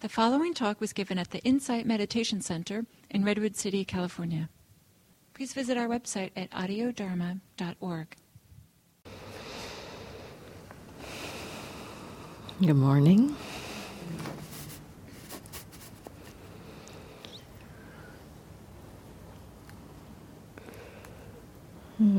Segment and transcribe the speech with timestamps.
[0.00, 4.48] The following talk was given at the Insight Meditation Center in Redwood City, California.
[5.34, 8.16] Please visit our website at audiodharma.org.
[12.62, 13.36] Good morning.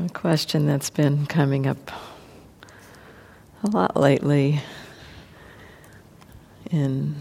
[0.04, 1.90] A question that's been coming up
[3.64, 4.60] a lot lately
[6.70, 7.20] in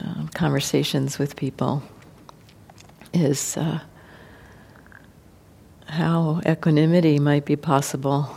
[0.00, 1.82] uh, conversations with people
[3.12, 3.80] is uh,
[5.86, 8.36] how equanimity might be possible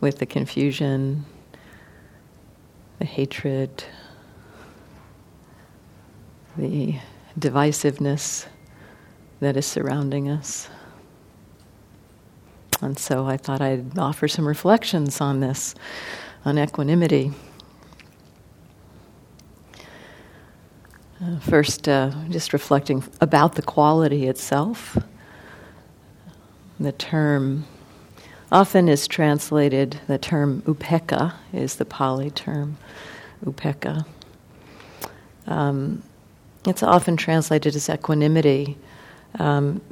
[0.00, 1.24] with the confusion,
[2.98, 3.84] the hatred,
[6.56, 6.96] the
[7.38, 8.46] divisiveness
[9.40, 10.68] that is surrounding us.
[12.82, 15.74] And so I thought I'd offer some reflections on this,
[16.44, 17.32] on equanimity.
[21.40, 24.96] First, uh, just reflecting about the quality itself.
[26.78, 27.66] The term
[28.50, 32.78] often is translated, the term upekkha is the Pali term,
[33.44, 34.06] upekkha.
[35.46, 36.02] Um,
[36.66, 38.78] it's often translated as equanimity.
[39.38, 39.82] Um,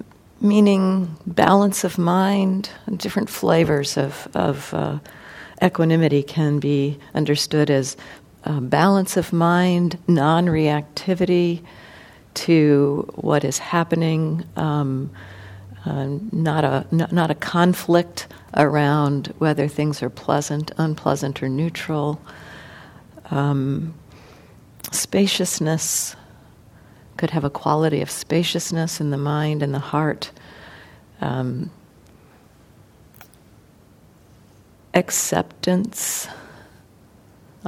[0.40, 4.98] meaning balance of mind, different flavors of, of uh,
[5.62, 7.98] equanimity can be understood as
[8.48, 11.62] uh, balance of mind, non reactivity
[12.34, 15.10] to what is happening, um,
[15.84, 18.26] uh, not, a, n- not a conflict
[18.56, 22.20] around whether things are pleasant, unpleasant, or neutral.
[23.30, 23.94] Um,
[24.90, 26.16] spaciousness,
[27.18, 30.30] could have a quality of spaciousness in the mind and the heart.
[31.20, 31.70] Um,
[34.94, 36.28] acceptance,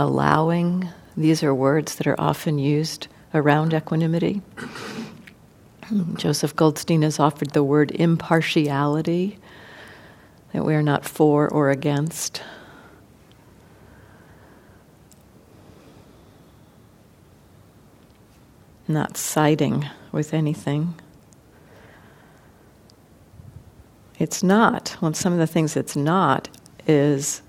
[0.01, 4.41] allowing, these are words that are often used around equanimity.
[6.17, 9.39] Joseph Goldstein has offered the word impartiality,
[10.53, 12.43] that we are not for or against.
[18.89, 20.93] not siding with anything.
[24.19, 24.97] It's not.
[25.01, 26.49] Well, some of the things it's not
[26.89, 27.41] is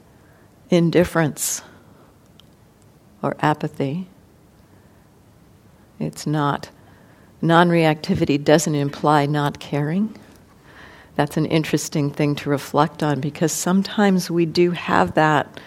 [0.70, 1.64] indifference
[3.22, 4.08] or apathy.
[6.00, 6.70] It's not.
[7.42, 10.18] Non reactivity doesn't imply not caring.
[11.16, 15.60] That's an interesting thing to reflect on because sometimes we do have that,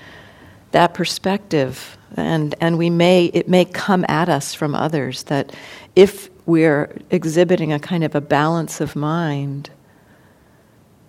[0.72, 5.54] that perspective and and we may it may come at us from others that
[5.96, 9.70] if we're exhibiting a kind of a balance of mind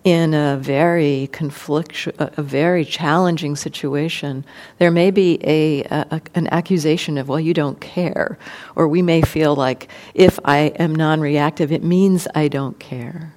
[0.06, 4.44] in a very conflict, a very challenging situation,
[4.78, 8.38] there may be a, a, an accusation of, well, you don't care.
[8.76, 13.34] Or we may feel like, if I am non reactive, it means I don't care.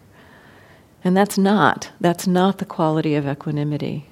[1.03, 1.89] And that's not.
[1.99, 4.05] That's not the quality of equanimity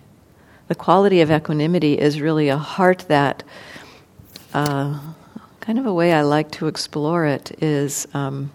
[0.67, 3.43] the quality of equanimity is really a heart that,
[4.53, 4.99] uh,
[5.61, 8.51] kind of a way I like to explore it is um,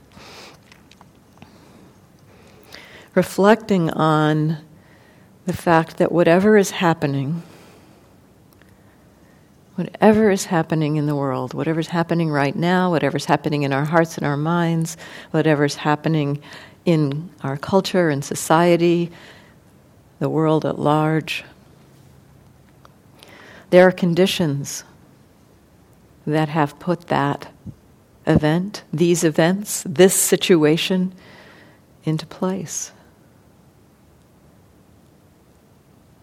[3.14, 4.58] reflecting on
[5.46, 7.42] the fact that whatever is happening,
[9.74, 14.16] whatever is happening in the world, whatever's happening right now, whatever's happening in our hearts
[14.16, 14.96] and our minds,
[15.30, 16.40] whatever's happening
[16.84, 19.10] in our culture and society,
[20.18, 21.44] the world at large,
[23.70, 24.84] there are conditions
[26.26, 27.50] that have put that
[28.26, 31.12] event, these events, this situation
[32.04, 32.92] into place.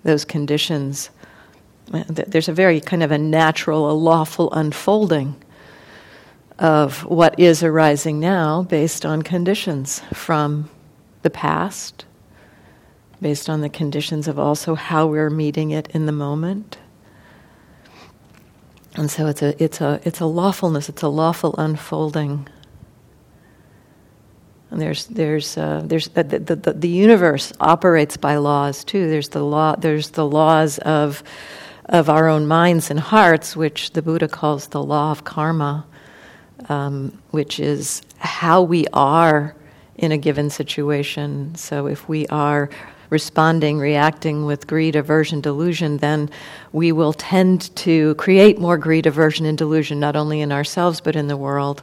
[0.03, 1.09] Those conditions,
[1.89, 5.35] there's a very kind of a natural, a lawful unfolding
[6.57, 10.69] of what is arising now based on conditions from
[11.21, 12.05] the past,
[13.21, 16.77] based on the conditions of also how we're meeting it in the moment.
[18.95, 22.47] And so it's a, it's a, it's a lawfulness, it's a lawful unfolding.
[24.71, 29.09] And there's, there's, uh, there's uh, the, the, the universe operates by laws too.
[29.09, 31.23] There's the law, there's the laws of,
[31.85, 35.87] of our own minds and hearts, which the Buddha calls the law of karma,
[36.67, 39.55] um, which is how we are
[39.95, 41.55] in a given situation.
[41.55, 42.69] So if we are
[43.09, 46.29] responding, reacting with greed, aversion, delusion, then
[46.71, 51.15] we will tend to create more greed, aversion, and delusion, not only in ourselves but
[51.15, 51.81] in the world,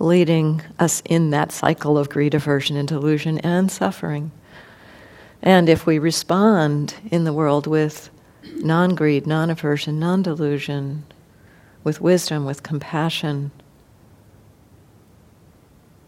[0.00, 4.32] leading us in that cycle of greed, aversion, and delusion and suffering.
[5.42, 8.10] And if we respond in the world with
[8.56, 11.04] non greed, non aversion, non delusion,
[11.84, 13.50] with wisdom, with compassion,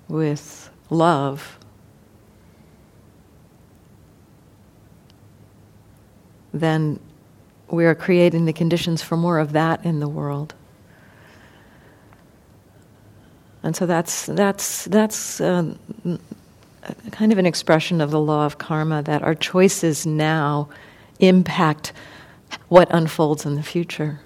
[0.08, 1.58] with love,
[6.52, 6.98] then
[7.70, 10.54] we are creating the conditions for more of that in the world.
[13.62, 15.74] And so that's, that's, that's uh,
[17.12, 20.68] kind of an expression of the law of karma that our choices now
[21.20, 21.92] impact
[22.68, 24.20] what unfolds in the future.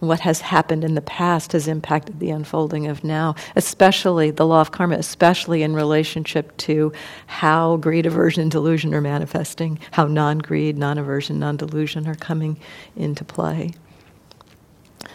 [0.00, 4.60] What has happened in the past has impacted the unfolding of now, especially the law
[4.60, 6.92] of karma, especially in relationship to
[7.26, 12.16] how greed, aversion, and delusion are manifesting, how non greed, non aversion, non delusion are
[12.16, 12.58] coming
[12.96, 13.72] into play.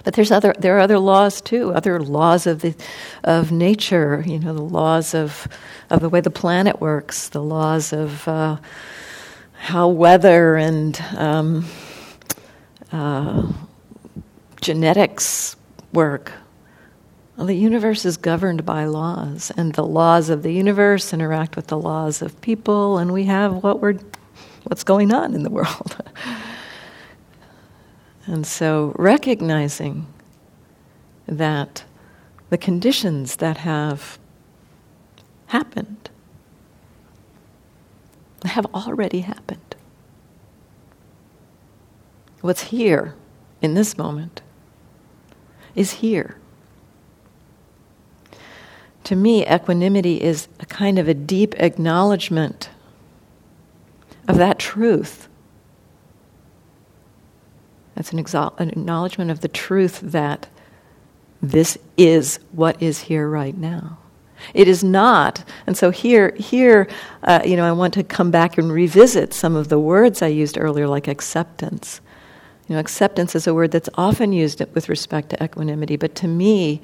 [0.04, 2.76] But there's other, there are other laws too, other laws of, the,
[3.24, 5.48] of nature, you know, the laws of,
[5.90, 8.58] of the way the planet works, the laws of uh,
[9.54, 11.66] how weather and um,
[12.92, 13.52] uh,
[14.62, 15.56] genetics
[15.94, 16.32] work.
[17.36, 21.68] Well, the universe is governed by laws, and the laws of the universe interact with
[21.68, 23.98] the laws of people, and we have what we're,
[24.64, 25.98] what's going on in the world.
[28.30, 30.06] And so recognizing
[31.26, 31.84] that
[32.52, 34.20] the conditions that have
[35.48, 36.12] happened
[38.46, 39.76] have already happened.
[42.42, 43.16] What's here
[43.64, 44.44] in this moment
[45.74, 46.38] is here.
[49.06, 52.70] To me, equanimity is a kind of a deep acknowledgement
[54.28, 55.29] of that truth
[58.00, 60.48] that's an, exo- an acknowledgement of the truth that
[61.42, 63.98] this is what is here right now.
[64.54, 66.88] It is not, and so here, here,
[67.24, 70.28] uh, you know, I want to come back and revisit some of the words I
[70.28, 72.00] used earlier, like acceptance.
[72.70, 76.28] You know, acceptance is a word that's often used with respect to equanimity, but to
[76.30, 76.82] me,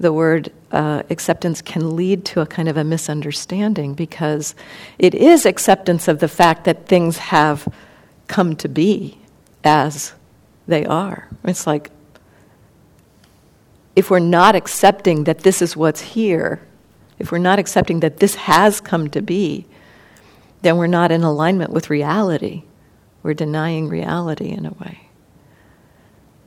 [0.00, 4.56] the word uh, acceptance can lead to a kind of a misunderstanding because
[4.98, 7.72] it is acceptance of the fact that things have
[8.26, 9.20] come to be
[9.62, 10.12] as
[10.66, 11.28] they are.
[11.44, 11.90] It's like
[13.94, 16.60] if we're not accepting that this is what's here,
[17.18, 19.66] if we're not accepting that this has come to be,
[20.60, 22.64] then we're not in alignment with reality.
[23.22, 25.08] We're denying reality in a way.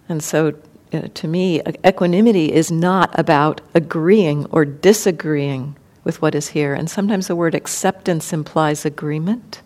[0.08, 0.56] And so,
[0.94, 6.74] uh, to me, equanimity is not about agreeing or disagreeing with what is here.
[6.74, 9.62] And sometimes the word acceptance implies agreement.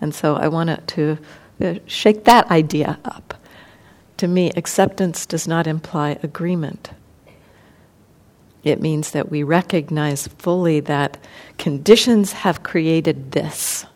[0.00, 1.18] And so I want to
[1.62, 3.39] uh, shake that idea up
[4.20, 6.90] to me, acceptance does not imply agreement.
[8.62, 11.16] It means that we recognize fully that
[11.56, 13.86] conditions have created this.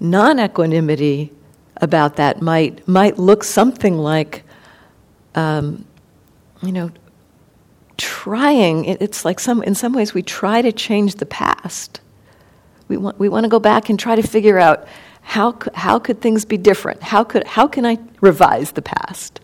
[0.00, 1.32] Non equanimity
[1.82, 4.42] about that might, might look something like,
[5.34, 5.84] um,
[6.62, 6.90] you know,
[7.98, 12.00] trying, it's like some, in some ways we try to change the past.
[12.88, 14.88] We want, we want to go back and try to figure out
[15.26, 17.02] how, how could things be different?
[17.02, 19.40] How, could, how can I revise the past?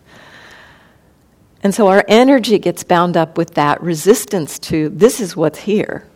[1.65, 6.07] And so our energy gets bound up with that resistance to this is what's here.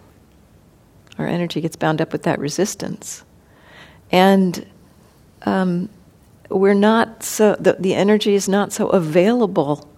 [1.18, 3.24] Our energy gets bound up with that resistance.
[4.12, 4.64] And
[5.42, 5.88] um,
[6.48, 9.88] we're not so, the, the energy is not so available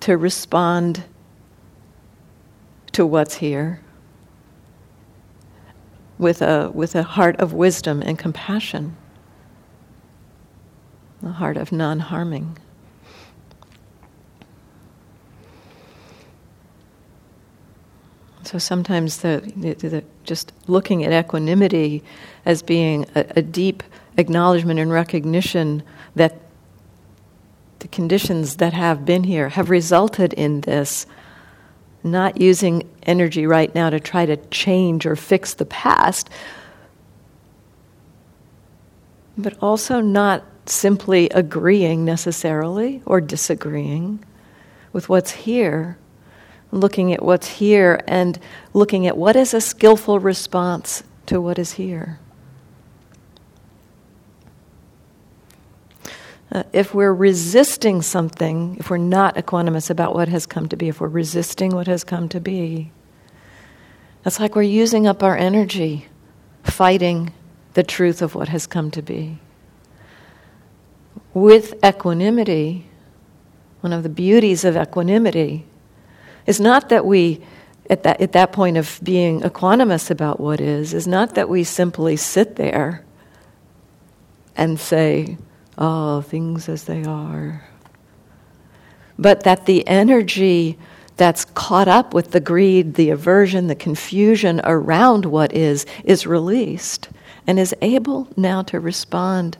[0.00, 1.02] to respond
[2.92, 3.80] to what's here
[6.18, 8.96] with a, with a heart of wisdom and compassion,
[11.22, 12.58] a heart of non harming.
[18.46, 22.04] So sometimes the, the, the, just looking at equanimity
[22.44, 23.82] as being a, a deep
[24.16, 25.82] acknowledgement and recognition
[26.14, 26.40] that
[27.80, 31.06] the conditions that have been here have resulted in this
[32.06, 36.30] not using energy right now to try to change or fix the past,
[39.36, 44.24] but also not simply agreeing necessarily or disagreeing
[44.92, 45.98] with what's here,
[46.72, 48.38] looking at what's here and
[48.72, 52.18] looking at what is a skillful response to what is here.
[56.52, 60.88] Uh, if we're resisting something, if we're not equanimous about what has come to be,
[60.88, 62.92] if we're resisting what has come to be,
[64.24, 66.06] it's like we're using up our energy
[66.62, 67.32] fighting
[67.74, 69.38] the truth of what has come to be.
[71.34, 72.86] With equanimity,
[73.80, 75.66] one of the beauties of equanimity
[76.46, 77.40] is not that we,
[77.90, 81.62] at that, at that point of being equanimous about what is, is not that we
[81.62, 83.04] simply sit there
[84.56, 85.36] and say,
[85.78, 87.64] oh, things as they are.
[89.18, 90.78] but that the energy
[91.16, 97.08] that's caught up with the greed, the aversion, the confusion around what is, is released
[97.46, 99.56] and is able now to respond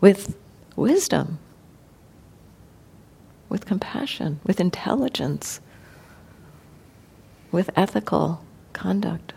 [0.00, 0.36] with
[0.76, 1.38] wisdom,
[3.48, 5.60] with compassion, with intelligence,
[7.52, 9.34] with ethical conduct.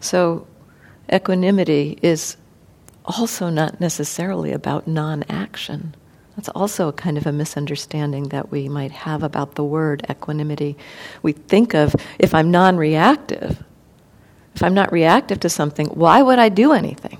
[0.00, 0.46] So,
[1.12, 2.36] equanimity is
[3.04, 5.94] also not necessarily about non action.
[6.36, 10.76] That's also a kind of a misunderstanding that we might have about the word equanimity.
[11.22, 13.62] We think of if I'm non reactive,
[14.54, 17.18] if I'm not reactive to something, why would I do anything?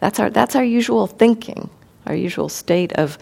[0.00, 1.70] That's our, that's our usual thinking,
[2.06, 3.18] our usual state of,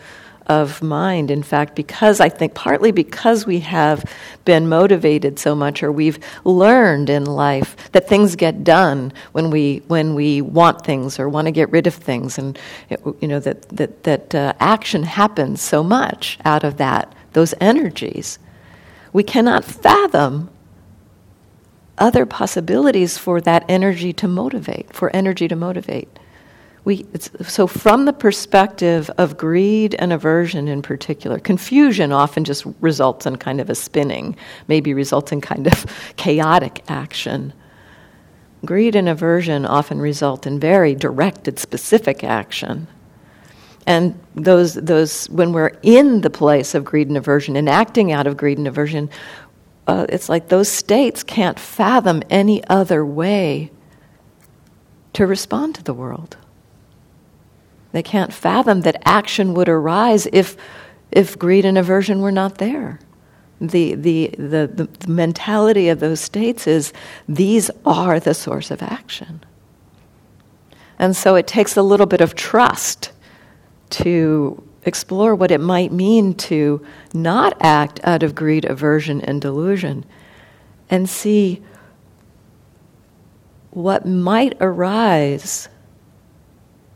[0.50, 1.30] of mind.
[1.30, 4.04] In fact, because I think partly because we have
[4.44, 9.82] been motivated so much, or we've learned in life that things get done when we
[9.86, 12.58] when we want things or want to get rid of things, and
[13.20, 18.40] you know that that that uh, action happens so much out of that those energies.
[19.12, 20.50] We cannot fathom
[21.96, 26.08] other possibilities for that energy to motivate, for energy to motivate
[26.84, 33.26] we, so from the perspective of greed and aversion in particular, confusion often just results
[33.26, 35.84] in kind of a spinning, maybe results in kind of
[36.16, 37.52] chaotic action.
[38.64, 42.86] Greed and aversion often result in very directed, specific action.
[43.86, 48.26] And those, those, when we're in the place of greed and aversion and acting out
[48.26, 49.10] of greed and aversion,
[49.86, 53.70] uh, it's like those states can't fathom any other way
[55.14, 56.36] to respond to the world.
[57.92, 60.56] They can't fathom that action would arise if,
[61.10, 63.00] if greed and aversion were not there.
[63.60, 66.92] The, the, the, the mentality of those states is
[67.28, 69.44] these are the source of action.
[70.98, 73.12] And so it takes a little bit of trust
[73.90, 80.04] to explore what it might mean to not act out of greed, aversion, and delusion
[80.90, 81.62] and see
[83.70, 85.68] what might arise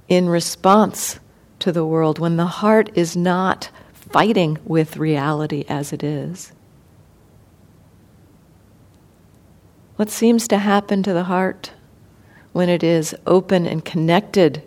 [0.09, 1.19] in response
[1.61, 6.53] to the world when the heart is not fighting with reality as it is.
[9.97, 11.73] What seems to happen to the heart
[12.53, 14.63] when it is open and connected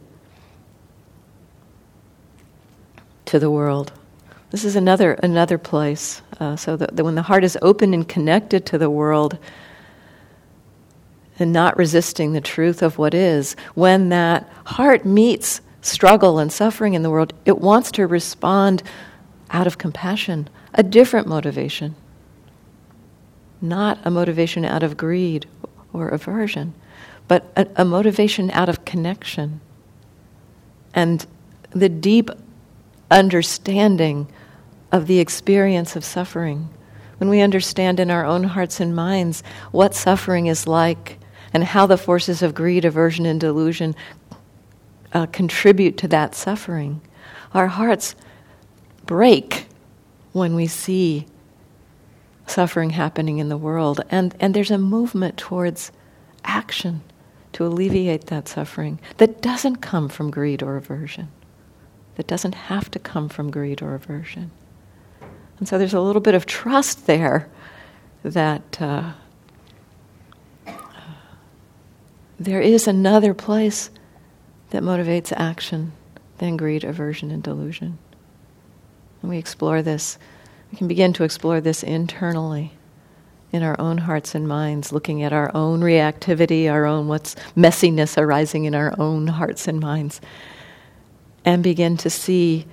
[3.25, 3.91] to the world?
[4.51, 6.21] This is another another place.
[6.39, 9.37] Uh, so that, when the heart is open and connected to the world,
[11.39, 16.93] and not resisting the truth of what is, when that heart meets struggle and suffering
[16.93, 18.83] in the world, it wants to respond
[19.51, 21.95] out of compassion, a different motivation,
[23.61, 25.45] not a motivation out of greed
[25.93, 26.73] or aversion,
[27.27, 29.61] but a, a motivation out of connection
[30.93, 31.25] and
[31.71, 32.29] the deep
[33.11, 34.27] understanding
[34.91, 36.69] of the experience of suffering.
[37.17, 41.19] When we understand in our own hearts and minds what suffering is like
[41.57, 43.95] and how the forces of greed, aversion, and delusion
[45.11, 47.01] uh, contribute to that suffering.
[47.51, 48.13] Our hearts
[49.07, 49.65] break
[50.33, 51.25] when we see
[52.45, 55.91] suffering happening in the world, and, and there's a movement towards
[56.45, 57.01] action
[57.53, 61.27] to alleviate that suffering that doesn't come from greed or aversion,
[62.17, 64.51] that doesn't have to come from greed or aversion.
[65.57, 67.49] And so there's a little bit of trust there
[68.21, 68.79] that.
[68.79, 69.13] Uh,
[72.39, 73.89] there is another place
[74.69, 75.93] that motivates action
[76.37, 77.97] than greed, aversion, and delusion.
[79.21, 80.17] And we explore this,
[80.71, 82.73] we can begin to explore this internally
[83.51, 88.17] in our own hearts and minds, looking at our own reactivity, our own what's messiness
[88.17, 90.19] arising in our own hearts and minds,
[91.45, 92.65] and begin to see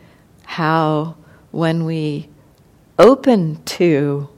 [0.45, 1.17] how
[1.53, 2.29] when we
[2.99, 4.29] open to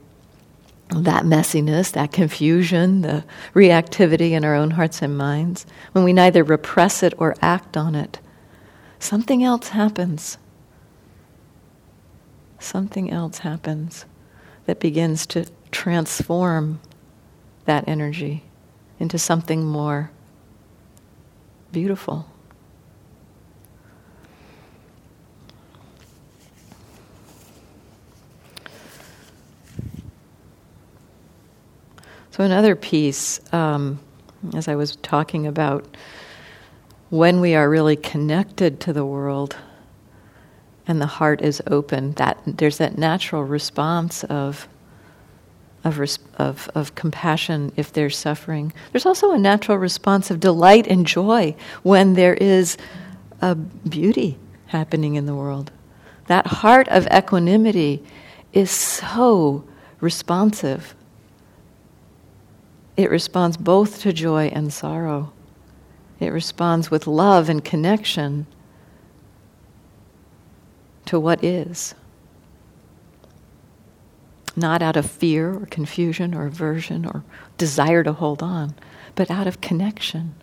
[0.89, 6.43] that messiness, that confusion, the reactivity in our own hearts and minds, when we neither
[6.43, 8.19] repress it or act on it,
[8.99, 10.37] something else happens.
[12.59, 14.05] Something else happens
[14.65, 16.79] that begins to transform
[17.65, 18.43] that energy
[18.99, 20.09] into something more
[21.71, 22.27] beautiful.
[32.37, 33.99] So, another piece, um,
[34.53, 35.97] as I was talking about,
[37.09, 39.55] when we are really connected to the world
[40.87, 44.67] and the heart is open, that there's that natural response of
[45.83, 45.99] of,
[46.35, 48.71] of, of compassion if there's suffering.
[48.91, 52.77] There's also a natural response of delight and joy when there is
[53.41, 55.71] a beauty happening in the world.
[56.27, 58.03] That heart of equanimity
[58.53, 59.63] is so
[60.01, 60.93] responsive.
[62.97, 65.31] It responds both to joy and sorrow.
[66.19, 68.47] It responds with love and connection
[71.05, 71.93] to what is.
[74.55, 77.23] Not out of fear or confusion or aversion or
[77.57, 78.73] desire to hold on,
[79.13, 80.33] but out of connection.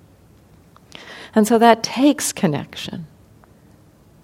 [1.34, 3.08] And so that takes connection.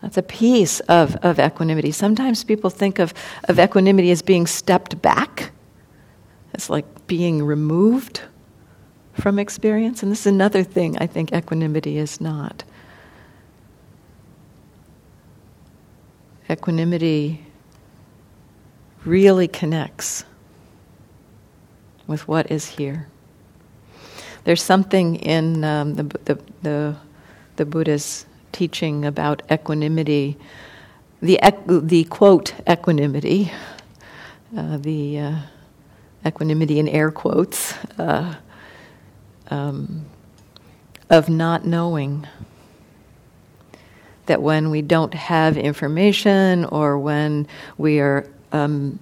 [0.01, 1.91] That's a piece of, of equanimity.
[1.91, 3.13] Sometimes people think of,
[3.45, 5.51] of equanimity as being stepped back,
[6.61, 8.21] as like being removed
[9.15, 10.03] from experience.
[10.03, 12.65] And this is another thing I think equanimity is not.
[16.51, 17.45] Equanimity
[19.05, 20.25] really connects
[22.07, 23.07] with what is here.
[24.45, 26.97] There's something in um, the, the, the,
[27.57, 30.37] the Buddha's teaching about equanimity,
[31.23, 33.51] the, the quote, equanimity,
[34.57, 35.37] uh, the uh,
[36.25, 38.35] equanimity in air quotes, uh,
[39.49, 40.05] um,
[41.09, 42.27] of not knowing.
[44.27, 47.49] That when we don't have information or when
[47.79, 49.01] we are um,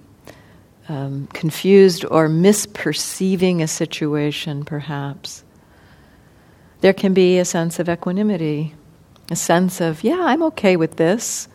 [0.87, 5.43] um, confused or misperceiving a situation, perhaps,
[6.81, 8.73] there can be a sense of equanimity
[9.31, 11.47] a sense of, yeah, I'm okay with this.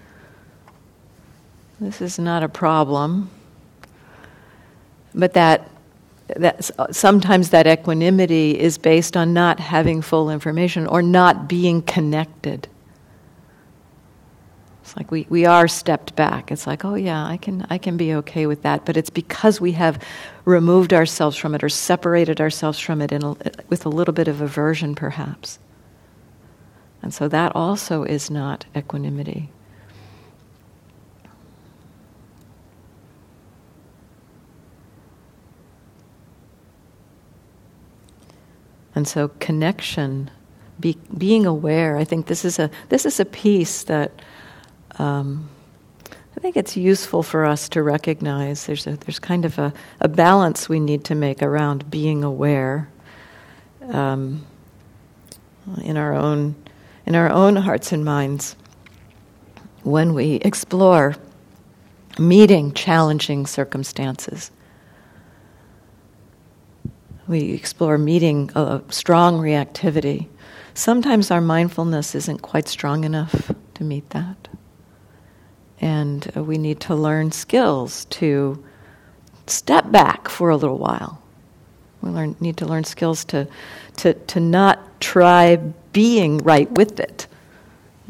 [1.81, 3.31] This is not a problem.
[5.15, 5.71] But that,
[6.37, 12.69] that sometimes that equanimity is based on not having full information or not being connected.
[14.83, 16.53] It's like we, we are stepped back.
[16.53, 18.85] It's like, oh yeah, I can I can be okay with that.
[18.85, 20.03] But it's because we have
[20.45, 23.35] removed ourselves from it or separated ourselves from it a,
[23.71, 25.59] with a little bit of aversion, perhaps.
[27.01, 29.51] And so that also is not equanimity.
[38.95, 40.31] And so connection,
[40.79, 41.97] be, being aware.
[41.97, 44.13] I think this is a this is a piece that
[44.99, 45.49] um,
[46.37, 48.67] I think it's useful for us to recognize.
[48.67, 52.89] There's a there's kind of a, a balance we need to make around being aware
[53.89, 54.47] um,
[55.83, 56.55] in our own
[57.07, 58.57] in our own hearts and minds
[59.83, 61.17] when we explore
[62.19, 64.51] meeting challenging circumstances.
[67.27, 70.29] We explore meeting a strong reactivity.
[70.75, 74.49] Sometimes our mindfulness isn't quite strong enough to meet that.
[75.81, 78.63] And uh, we need to learn skills to
[79.47, 81.23] step back for a little while.
[82.03, 83.49] We learn, need to learn skills to,
[83.99, 85.57] to, to not try
[85.93, 87.27] being right with it.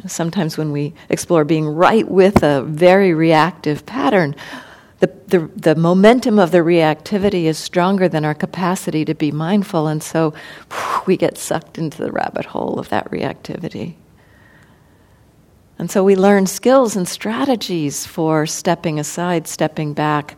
[0.07, 4.35] Sometimes when we explore being right with a very reactive pattern,
[5.01, 9.87] the, the, the momentum of the reactivity is stronger than our capacity to be mindful,
[9.87, 10.35] and so
[11.07, 13.95] we get sucked into the rabbit hole of that reactivity.
[15.79, 20.37] And so we learn skills and strategies for stepping aside, stepping back,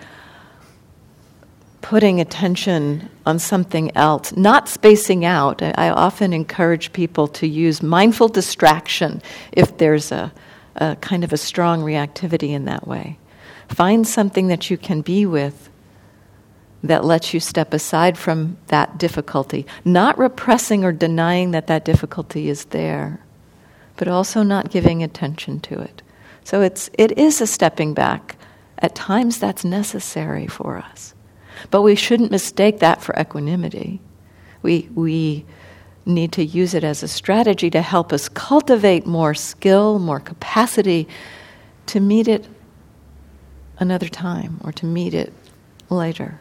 [1.82, 5.62] putting attention on something else, not spacing out.
[5.62, 10.32] I often encourage people to use mindful distraction if there's a,
[10.76, 13.18] a, kind of a strong reactivity in that way.
[13.68, 15.70] Find something that you can be with
[16.82, 22.48] that lets you step aside from that difficulty, not repressing or denying that that difficulty
[22.48, 23.20] is there,
[23.96, 26.02] but also not giving attention to it.
[26.44, 28.36] So it's, it is a stepping back.
[28.78, 31.14] At times that's necessary for us.
[31.70, 34.00] But we shouldn't mistake that for equanimity.
[34.62, 35.44] We, we
[36.04, 41.08] need to use it as a strategy to help us cultivate more skill, more capacity
[41.86, 42.46] to meet it
[43.78, 45.32] another time or to meet it
[45.90, 46.40] later.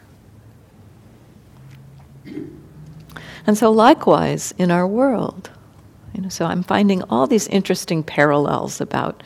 [3.46, 5.50] And so, likewise, in our world,
[6.14, 9.22] you know, so I'm finding all these interesting parallels about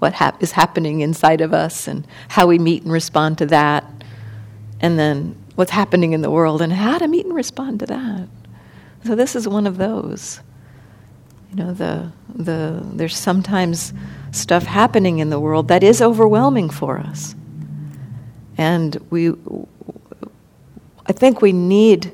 [0.00, 3.84] what hap- is happening inside of us and how we meet and respond to that
[4.80, 8.28] and then what's happening in the world and how to meet and respond to that.
[9.04, 10.40] So this is one of those.
[11.50, 13.92] You know, the the there's sometimes
[14.30, 17.34] stuff happening in the world that is overwhelming for us.
[18.60, 19.30] And we
[21.06, 22.12] I think we need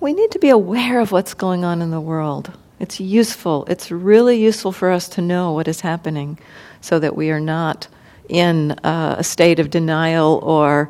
[0.00, 2.50] we need to be aware of what's going on in the world.
[2.80, 3.66] It's useful.
[3.66, 6.38] It's really useful for us to know what is happening
[6.80, 7.86] so that we are not
[8.30, 10.88] in uh, a state of denial or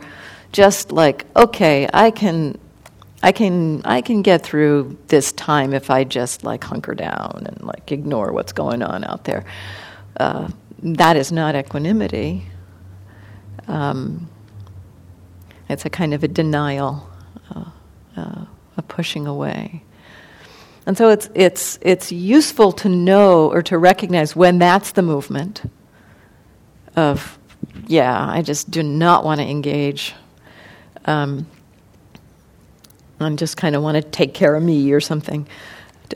[0.52, 2.56] just like, okay, I can
[3.20, 7.60] I can I can get through this time if I just like hunker down and
[7.62, 9.44] like ignore what's going on out there.
[10.16, 10.50] Uh,
[10.84, 12.46] that is not equanimity.
[13.66, 14.28] Um,
[15.72, 17.08] it's a kind of a denial,
[17.54, 17.64] uh,
[18.16, 18.44] uh,
[18.76, 19.82] a pushing away.
[20.86, 25.62] And so it's, it's, it's useful to know or to recognize when that's the movement
[26.96, 27.38] of,
[27.86, 30.14] yeah, I just do not want to engage.
[31.04, 31.46] Um,
[33.26, 35.46] and just kind of want to take care of me or something,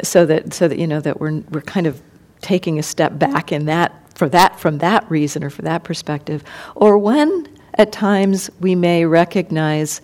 [0.02, 2.00] so that so that you know that we're we're kind of
[2.40, 6.42] taking a step back in that for that from that reason or for that perspective,
[6.74, 10.00] or when at times we may recognize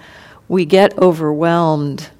[0.48, 2.11] we get overwhelmed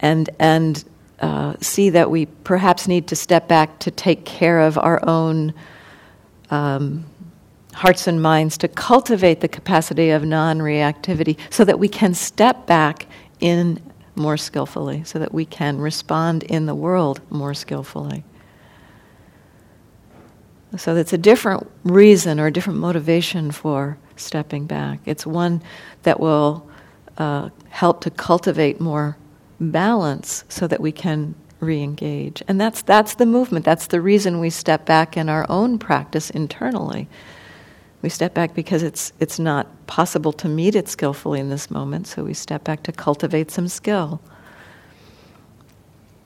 [0.00, 0.84] and and
[1.20, 5.54] uh, see that we perhaps need to step back to take care of our own
[6.50, 7.06] um,
[7.72, 13.06] hearts and minds to cultivate the capacity of non-reactivity so that we can step back
[13.40, 13.80] in
[14.14, 18.24] more skillfully so that we can respond in the world more skillfully.
[20.76, 25.00] So that's a different reason or a different motivation for stepping back.
[25.06, 25.62] It's one
[26.02, 26.68] that will
[27.18, 29.16] uh, help to cultivate more
[29.60, 32.42] balance so that we can re-engage.
[32.48, 33.64] And that's that's the movement.
[33.64, 37.08] That's the reason we step back in our own practice internally.
[38.02, 42.06] We step back because it's, it's not possible to meet it skillfully in this moment,
[42.06, 44.20] so we step back to cultivate some skill.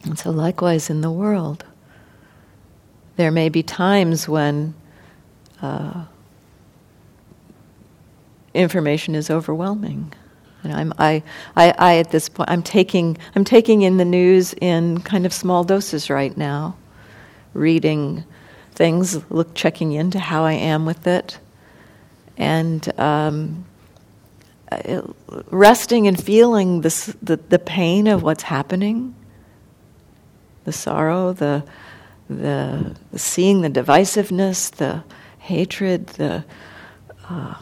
[0.05, 1.65] And so, likewise, in the world,
[3.17, 4.75] there may be times when
[5.63, 6.05] uh,
[8.55, 10.13] information is overwhelming.
[10.63, 11.23] And I'm, I,
[11.57, 15.33] I, I, at this point, I'm taking, I'm taking in the news in kind of
[15.33, 16.77] small doses right now,
[17.55, 18.25] reading
[18.75, 21.39] things, look, checking into how I am with it,
[22.37, 23.65] and um,
[25.51, 29.15] resting and feeling this, the, the pain of what's happening,
[30.65, 31.65] the sorrow, the,
[32.29, 35.03] the, the seeing the divisiveness, the
[35.39, 36.45] hatred, the
[37.29, 37.55] uh,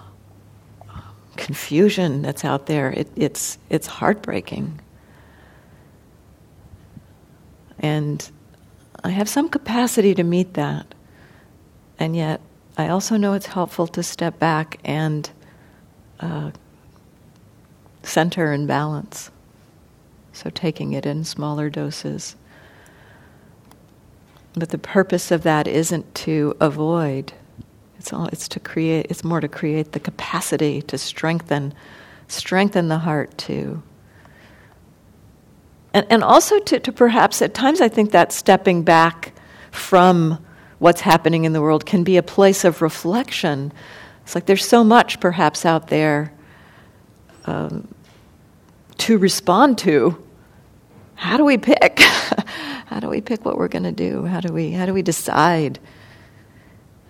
[1.38, 2.90] confusion that's out there.
[2.90, 4.80] It, it's, it's heartbreaking.
[7.78, 8.30] And
[9.04, 10.94] I have some capacity to meet that.
[11.98, 12.40] And yet,
[12.76, 15.30] I also know it's helpful to step back and
[16.20, 16.50] uh,
[18.02, 19.30] center and balance.
[20.32, 22.36] So, taking it in smaller doses.
[24.54, 27.32] But the purpose of that isn't to avoid.
[27.98, 31.74] It's all it's to create it's more to create the capacity to strengthen
[32.28, 33.82] strengthen the heart too.
[35.92, 39.32] And and also to, to perhaps at times I think that stepping back
[39.70, 40.44] from
[40.78, 43.72] what's happening in the world can be a place of reflection.
[44.22, 46.32] It's like there's so much perhaps out there
[47.46, 47.88] um,
[48.98, 50.22] to respond to.
[51.14, 51.98] How do we pick?
[52.86, 54.24] how do we pick what we're going to do?
[54.24, 55.80] How do we how do we decide?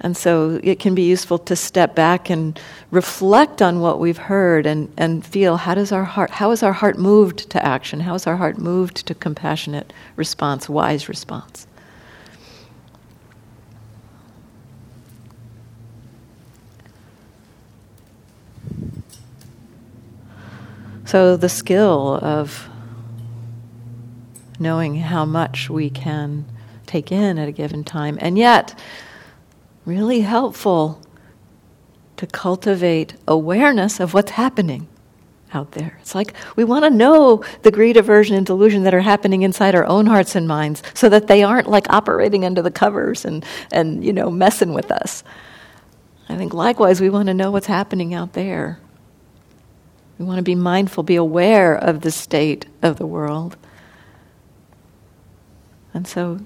[0.01, 2.59] And so it can be useful to step back and
[2.91, 6.73] reflect on what we've heard and, and feel how does our heart how is our
[6.73, 8.01] heart moved to action?
[8.01, 11.67] How is our heart moved to compassionate response, wise response?
[21.09, 22.69] So, the skill of
[24.61, 26.45] knowing how much we can
[26.87, 28.79] take in at a given time, and yet,
[29.89, 31.01] really helpful
[32.19, 34.87] to cultivate awareness of what's happening
[35.55, 35.97] out there.
[36.03, 39.75] It's like we want to know the greed, aversion, and delusion that are happening inside
[39.75, 43.45] our own hearts and minds so that they aren't like operating under the covers and,
[43.73, 45.25] and you know, messing with us.
[46.29, 48.79] I think likewise we want to know what's happening out there.
[50.19, 53.57] We want to be mindful, be aware of the state of the world.
[55.95, 56.41] And so,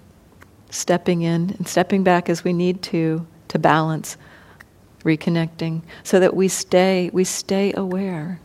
[0.70, 4.16] stepping in and stepping back as we need to, to balance,
[5.04, 8.40] reconnecting, so that we stay, we stay aware.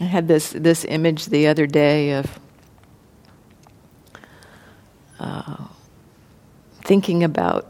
[0.00, 2.40] I had this, this image the other day of
[5.20, 5.68] uh,
[6.82, 7.66] thinking about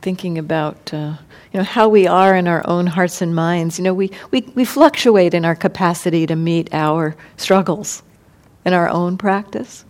[0.00, 1.14] thinking about uh,
[1.52, 3.78] you know how we are in our own hearts and minds.
[3.78, 8.02] You know, we, we, we fluctuate in our capacity to meet our struggles
[8.64, 9.84] in our own practice.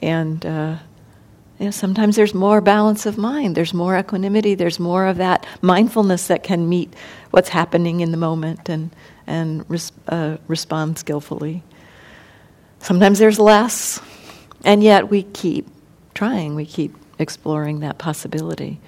[0.00, 0.78] And uh,
[1.58, 5.46] you know, sometimes there's more balance of mind, there's more equanimity, there's more of that
[5.60, 6.94] mindfulness that can meet
[7.30, 8.90] what's happening in the moment and,
[9.26, 11.62] and res- uh, respond skillfully.
[12.78, 14.00] Sometimes there's less,
[14.64, 15.66] and yet we keep
[16.14, 18.80] trying, we keep exploring that possibility.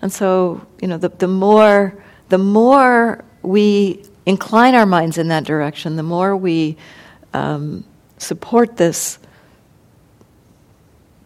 [0.00, 5.44] And so, you know, the, the more the more we incline our minds in that
[5.44, 6.78] direction, the more we
[7.34, 7.84] um,
[8.16, 9.18] support this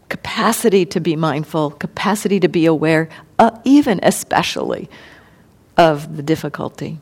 [0.09, 4.88] capacity to be mindful, capacity to be aware, uh, even especially
[5.77, 6.99] of the difficulty,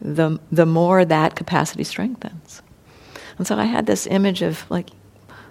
[0.00, 2.62] the, the more that capacity strengthens.
[3.38, 4.90] And so I had this image of like,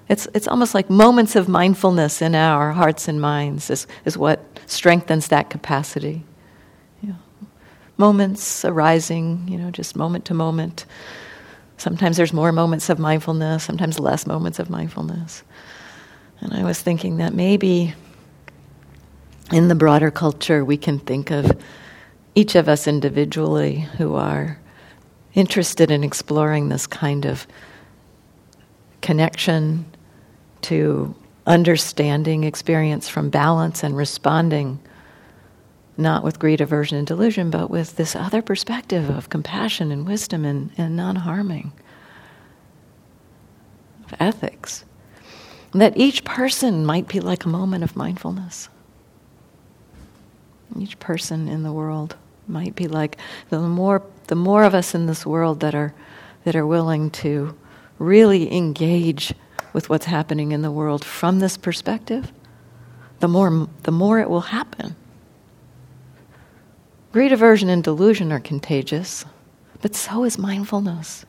[0.08, 4.39] it's, it's almost like moments of mindfulness in our hearts and minds is, is what
[4.67, 6.24] strengthens that capacity.
[7.02, 7.15] You know,
[7.98, 10.86] moments arising, you know, just moment to moment.
[11.77, 15.43] Sometimes there's more moments of mindfulness, sometimes less moments of mindfulness.
[16.39, 17.93] And I was thinking that maybe
[19.51, 21.51] in the broader culture we can think of
[22.33, 24.59] each of us individually who are
[25.33, 27.45] interested in exploring this kind of
[29.01, 29.85] connection
[30.61, 31.13] to
[31.45, 34.79] understanding experience from balance and responding
[35.97, 40.43] not with greed, aversion, and delusion, but with this other perspective of compassion and wisdom
[40.43, 41.71] and, and non harming,
[44.05, 44.84] of ethics.
[45.73, 48.69] that each person might be like a moment of mindfulness.
[50.79, 52.15] Each person in the world
[52.47, 53.17] might be like
[53.49, 55.93] the more the more of us in this world that are
[56.43, 57.55] that are willing to
[57.99, 59.34] really engage
[59.73, 62.31] with what's happening in the world from this perspective,
[63.19, 64.95] the more the more it will happen.
[67.15, 69.23] Greed, aversion, and delusion are contagious,
[69.82, 71.25] but so is mindfulness.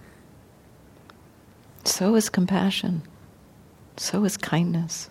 [1.85, 3.03] So is compassion.
[3.97, 5.11] So is kindness.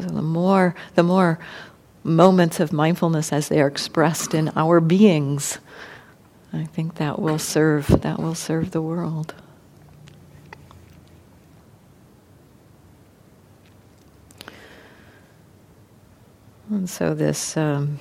[0.00, 1.38] So the more, the more
[2.02, 5.60] moments of mindfulness as they are expressed in our beings,
[6.52, 9.32] I think that will serve that will serve the world.
[16.68, 18.00] And so this um,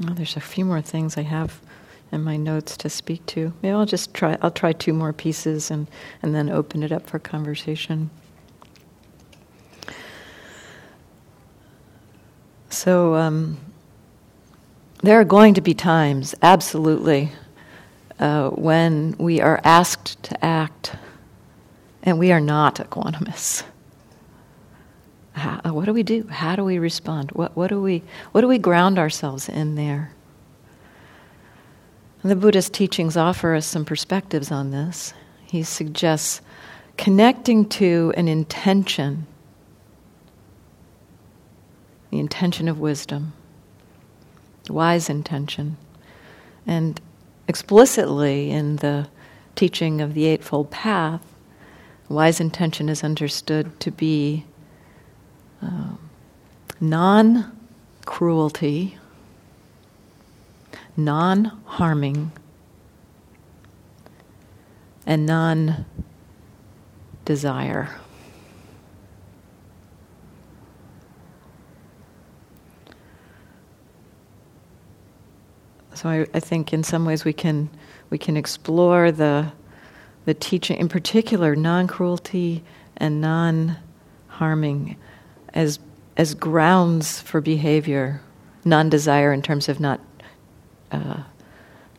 [0.00, 1.60] Well, there's a few more things I have
[2.10, 3.52] in my notes to speak to.
[3.62, 4.36] Maybe I'll just try.
[4.42, 5.86] I'll try two more pieces and
[6.22, 8.10] and then open it up for conversation.
[12.70, 13.56] So um,
[15.02, 17.30] there are going to be times, absolutely,
[18.18, 20.96] uh, when we are asked to act,
[22.02, 23.62] and we are not equanimous.
[25.34, 26.26] How, uh, what do we do?
[26.28, 27.32] How do we respond?
[27.32, 30.12] What, what, do we, what do we ground ourselves in there?
[32.22, 35.12] The Buddhist teachings offer us some perspectives on this.
[35.44, 36.40] He suggests
[36.96, 39.26] connecting to an intention,
[42.10, 43.34] the intention of wisdom,
[44.70, 45.76] wise intention.
[46.66, 47.00] And
[47.46, 49.08] explicitly in the
[49.54, 51.22] teaching of the Eightfold Path,
[52.08, 54.46] wise intention is understood to be
[55.64, 55.98] um,
[56.80, 57.56] non
[58.04, 58.98] cruelty,
[60.96, 62.32] non harming,
[65.06, 65.84] and non
[67.24, 67.88] desire.
[75.94, 77.70] So I, I, think in some ways we can
[78.10, 79.52] we can explore the
[80.24, 82.62] the teaching, in particular, non cruelty
[82.96, 83.76] and non
[84.28, 84.96] harming,
[85.54, 85.78] as
[86.16, 88.20] as grounds for behavior,
[88.64, 90.00] non-desire in terms of not
[90.92, 91.22] uh,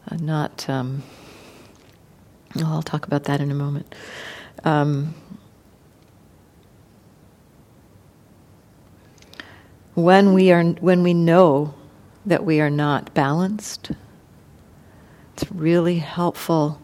[0.09, 0.69] uh, not.
[0.69, 1.03] Um,
[2.57, 3.93] I'll talk about that in a moment.
[4.63, 5.13] Um,
[9.95, 11.73] when we are when we know
[12.25, 13.91] that we are not balanced,
[15.33, 16.81] it's really helpful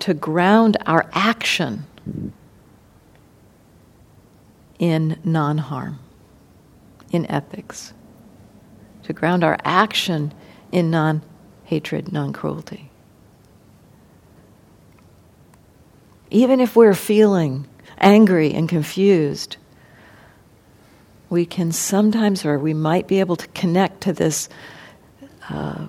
[0.00, 1.86] to ground our action
[4.78, 5.98] in non harm,
[7.10, 7.92] in ethics,
[9.04, 10.32] to ground our action
[10.72, 11.22] in non
[11.64, 12.90] hatred, non cruelty.
[16.30, 17.66] Even if we're feeling
[17.98, 19.56] angry and confused,
[21.30, 24.48] we can sometimes, or we might be able to connect to this
[25.48, 25.86] uh,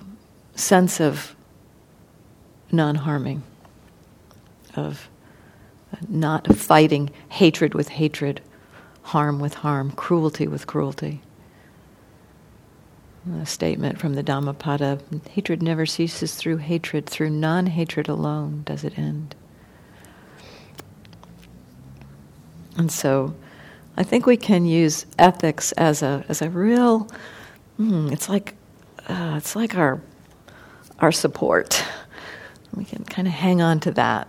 [0.54, 1.34] sense of
[2.70, 3.42] non harming,
[4.74, 5.08] of
[6.08, 8.40] not fighting hatred with hatred
[9.06, 11.20] harm with harm, cruelty with cruelty.
[13.40, 14.98] A statement from the Dhammapada
[15.30, 19.36] hatred never ceases through hatred, through non hatred alone does it end.
[22.76, 23.32] And so
[23.96, 27.08] I think we can use ethics as a, as a real,
[27.78, 28.54] mm, it's like,
[29.08, 30.00] uh, it's like our,
[30.98, 31.80] our support.
[32.74, 34.26] we can kind of hang on to that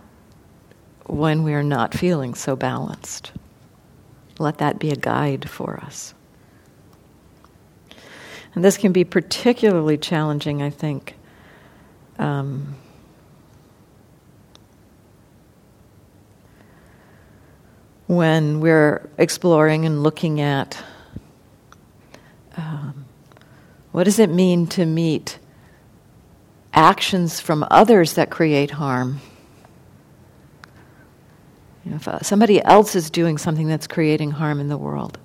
[1.06, 3.32] when we're not feeling so balanced.
[4.38, 6.14] Let that be a guide for us.
[8.54, 11.14] And this can be particularly challenging, I think.
[12.18, 12.76] Um,
[18.06, 20.82] when we're exploring and looking at
[22.56, 23.04] um,
[23.92, 25.38] what does it mean to meet
[26.72, 29.20] actions from others that create harm.
[31.88, 35.16] You know, if uh, somebody else is doing something that's creating harm in the world,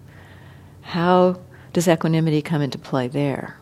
[0.81, 1.41] how
[1.73, 3.57] does equanimity come into play there?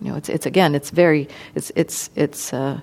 [0.00, 2.80] You know, it's, it's again, it's very, it's, it's, it's, uh,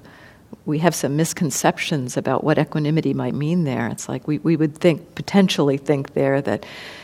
[0.68, 3.88] we have some misconceptions about what equanimity might mean there.
[3.88, 6.64] It's like we, we would think, potentially think there, that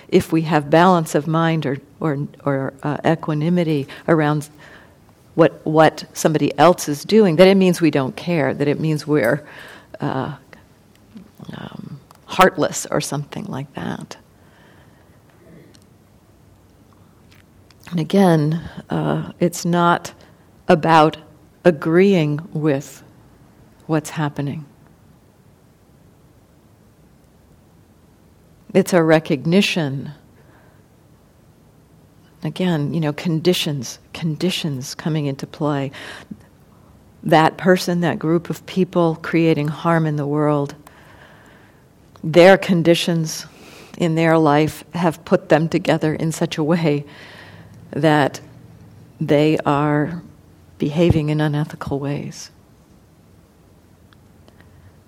[0.09, 4.47] if we have balance of mind or, or, or uh, equanimity around
[5.33, 9.07] what, what somebody else is doing, that it means we don't care, that it means
[9.07, 9.43] we're
[9.99, 10.35] uh,
[11.57, 11.99] um,
[12.33, 14.17] heartless or something like that.
[17.91, 18.53] And again,
[18.89, 20.13] uh, it's not
[20.67, 21.17] about
[21.63, 23.03] agreeing with
[23.85, 24.65] what's happening.
[28.73, 30.11] It's a recognition.
[32.43, 35.91] Again, you know, conditions, conditions coming into play.
[37.21, 40.73] That person, that group of people creating harm in the world,
[42.23, 43.45] their conditions
[43.97, 47.05] in their life have put them together in such a way
[47.91, 48.39] that
[49.19, 50.23] they are
[50.77, 52.49] behaving in unethical ways.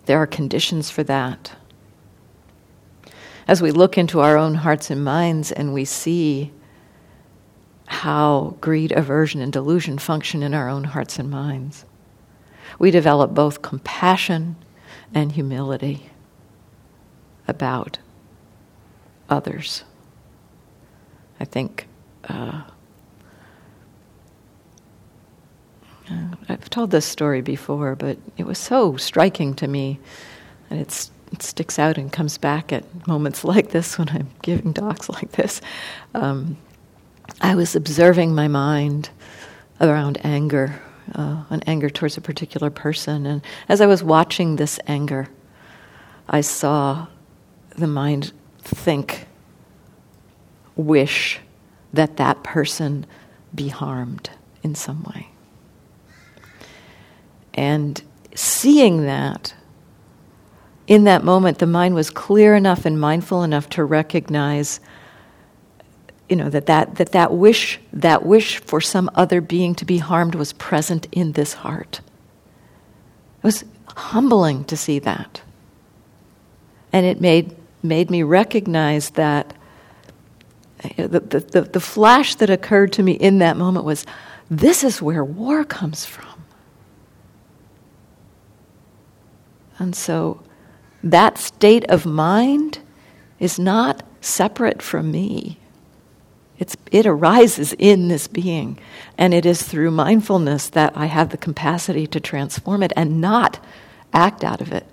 [0.05, 1.53] There are conditions for that.
[3.47, 6.51] As we look into our own hearts and minds and we see
[7.87, 11.85] how greed, aversion, and delusion function in our own hearts and minds,
[12.77, 14.55] we develop both compassion
[15.13, 16.09] and humility
[17.47, 17.97] about
[19.29, 19.83] others.
[21.39, 21.87] I think
[22.29, 22.61] uh,
[26.49, 29.99] I've told this story before, but it was so striking to me,
[30.69, 35.09] and it sticks out and comes back at moments like this when I'm giving talks
[35.09, 35.61] like this.
[36.13, 36.57] Um,
[37.41, 39.09] I was observing my mind
[39.81, 40.79] around anger,
[41.15, 45.27] uh, an anger towards a particular person, and as I was watching this anger,
[46.29, 47.07] I saw
[47.77, 49.27] the mind think,
[50.75, 51.39] wish
[51.93, 53.05] that that person
[53.53, 54.29] be harmed
[54.63, 55.29] in some way.
[57.53, 58.01] And
[58.33, 59.53] seeing that,
[60.87, 64.79] in that moment, the mind was clear enough and mindful enough to recognize,
[66.27, 69.99] you know, that that, that, that wish, that wish for some other being to be
[69.99, 72.01] harmed was present in this heart.
[73.37, 75.41] It was humbling to see that.
[76.91, 77.55] And it made,
[77.87, 79.53] made me recognize that
[80.97, 84.05] the, the, the, flash that occurred to me in that moment was
[84.49, 86.43] this is where war comes from.
[89.79, 90.43] And so
[91.03, 92.79] that state of mind
[93.39, 95.59] is not separate from me.
[96.57, 98.79] It's, it arises in this being.
[99.17, 103.59] And it is through mindfulness that I have the capacity to transform it and not
[104.13, 104.85] act out of it.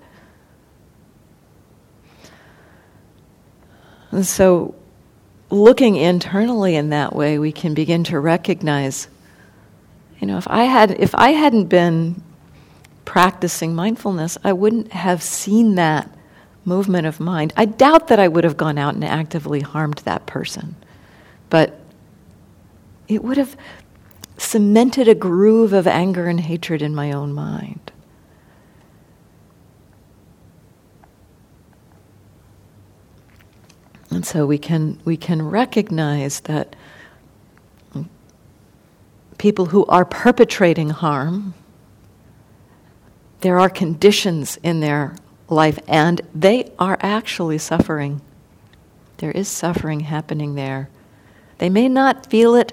[4.13, 4.75] And so,
[5.49, 9.07] looking internally in that way, we can begin to recognize
[10.23, 12.23] you know, if I, had, if I hadn't been
[13.03, 16.09] practicing mindfulness, I wouldn't have seen that
[16.63, 17.51] movement of mind.
[17.57, 20.77] I doubt that I would have gone out and actively harmed that person,
[21.49, 21.77] but
[23.09, 23.57] it would have
[24.37, 27.91] cemented a groove of anger and hatred in my own mind.
[34.13, 36.75] And so we can, we can recognize that
[39.37, 41.53] people who are perpetrating harm
[43.43, 45.17] there are conditions in their
[45.49, 48.21] life, and they are actually suffering.
[49.17, 50.87] There is suffering happening there.
[51.57, 52.71] They may not feel it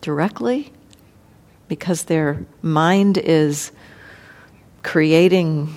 [0.00, 0.72] directly
[1.66, 3.72] because their mind is
[4.84, 5.76] creating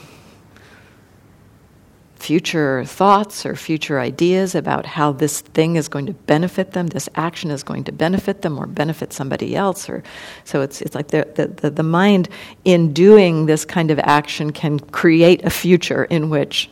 [2.22, 7.10] future thoughts or future ideas about how this thing is going to benefit them, this
[7.16, 9.90] action is going to benefit them or benefit somebody else.
[9.90, 10.04] Or
[10.44, 11.28] so it's it's like the
[11.62, 12.30] the, the, mind
[12.64, 16.70] in doing this kind of action can create a future in which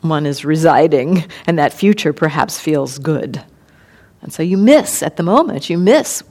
[0.00, 3.44] one is residing, and that future perhaps feels good.
[4.22, 6.22] And so you miss at the moment, you miss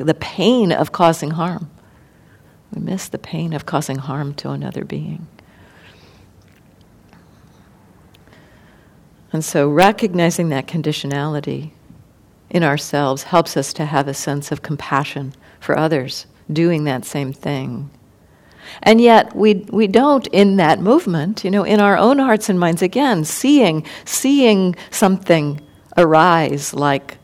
[0.00, 1.70] the pain of causing harm.
[2.74, 5.28] We miss the pain of causing harm to another being.
[9.36, 11.72] And so recognizing that conditionality
[12.48, 17.34] in ourselves helps us to have a sense of compassion for others doing that same
[17.34, 17.90] thing.
[18.82, 22.58] And yet we, we don't in that movement, you know, in our own hearts and
[22.58, 25.60] minds again, seeing, seeing something
[25.98, 27.18] arise like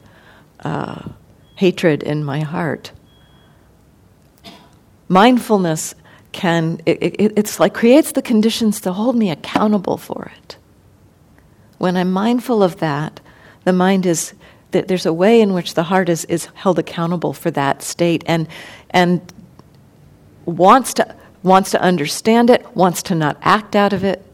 [0.60, 1.08] uh,
[1.54, 2.92] hatred in my heart.
[5.08, 5.94] Mindfulness
[6.32, 10.58] can, it, it, it's like creates the conditions to hold me accountable for it.
[11.83, 13.18] When I'm mindful of that,
[13.64, 14.35] the mind is
[14.70, 18.22] that there's a way in which the heart is, is held accountable for that state
[18.24, 18.47] and
[18.91, 19.20] and
[20.45, 24.24] wants to wants to understand it, wants to not act out of it.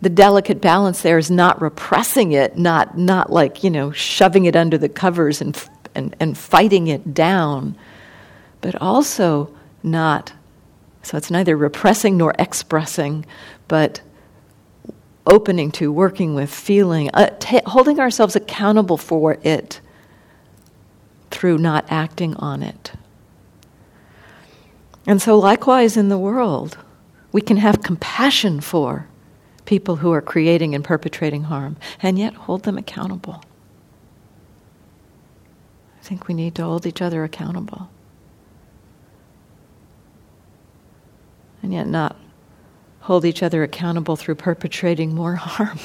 [0.00, 4.54] The delicate balance there is not repressing it, not not like, you know, shoving it
[4.54, 5.60] under the covers and
[5.92, 7.76] and, and fighting it down,
[8.60, 9.52] but also
[9.82, 10.32] not
[11.02, 13.26] so it's neither repressing nor expressing,
[13.66, 14.02] but
[15.30, 19.80] opening to, working with, feeling, uh, t- holding ourselves accountable for it
[21.30, 22.92] through not acting on it.
[25.06, 26.78] And so, likewise, in the world,
[27.32, 29.06] we can have compassion for
[29.64, 33.42] people who are creating and perpetrating harm and yet hold them accountable.
[35.98, 37.90] I think we need to hold each other accountable.
[41.62, 42.16] And yet, not
[43.08, 45.78] hold each other accountable through perpetrating more harm.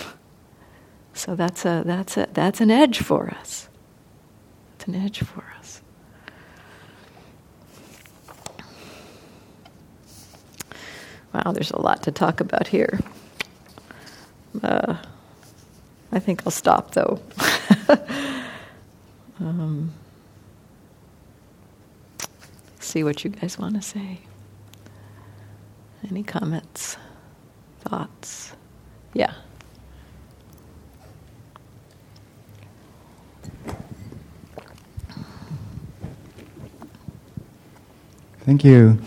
[1.13, 3.69] So that's a that's a that's an edge for us.
[4.75, 5.81] It's an edge for us.
[11.33, 12.99] Wow, there's a lot to talk about here.
[14.61, 14.97] Uh,
[16.11, 17.21] I think I'll stop though.
[19.39, 19.93] um,
[22.81, 24.19] see what you guys want to say.
[26.09, 26.97] Any comments?
[27.83, 28.53] Thoughts.
[29.13, 29.33] Yeah.
[38.45, 38.99] Thank you.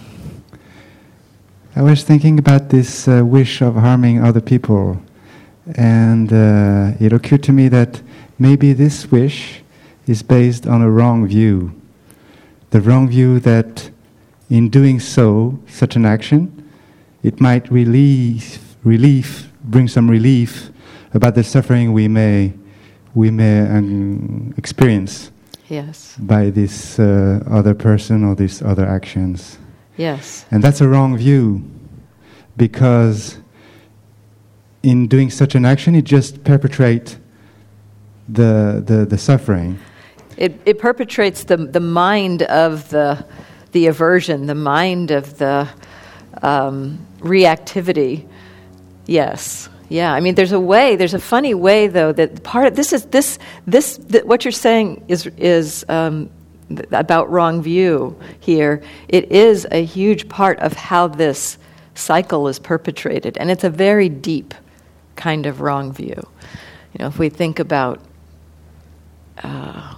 [1.75, 4.99] I was thinking about this uh, wish of harming other people,
[5.75, 8.01] and uh, it occurred to me that
[8.39, 9.61] maybe this wish
[10.07, 11.79] is based on a wrong view.
[12.71, 13.91] The wrong view that
[14.49, 16.71] in doing so, such an action,
[17.23, 20.71] it might relieve relief, bring some relief
[21.13, 22.55] about the suffering we may
[23.15, 25.33] we may um, experience.
[25.69, 26.17] Yes.
[26.19, 29.59] By this uh, other person or these other actions.
[29.97, 30.45] Yes.
[30.51, 31.65] And that's a wrong view,
[32.57, 33.39] because
[34.83, 37.17] in doing such an action, it just perpetrates
[38.29, 39.79] the, the, the suffering.
[40.37, 43.25] It, it perpetrates the, the mind of the,
[43.73, 45.67] the aversion, the mind of the
[46.43, 48.29] um, reactivity
[49.07, 49.69] Yes.
[49.89, 50.97] Yeah, I mean, there's a way.
[50.97, 55.05] There's a funny way, though, that part of this is this this what you're saying
[55.07, 56.29] is is um,
[56.69, 58.83] th- about wrong view here.
[59.09, 61.57] It is a huge part of how this
[61.95, 64.55] cycle is perpetrated, and it's a very deep
[65.15, 66.21] kind of wrong view.
[66.93, 68.01] You know, if we think about,
[69.45, 69.95] uh,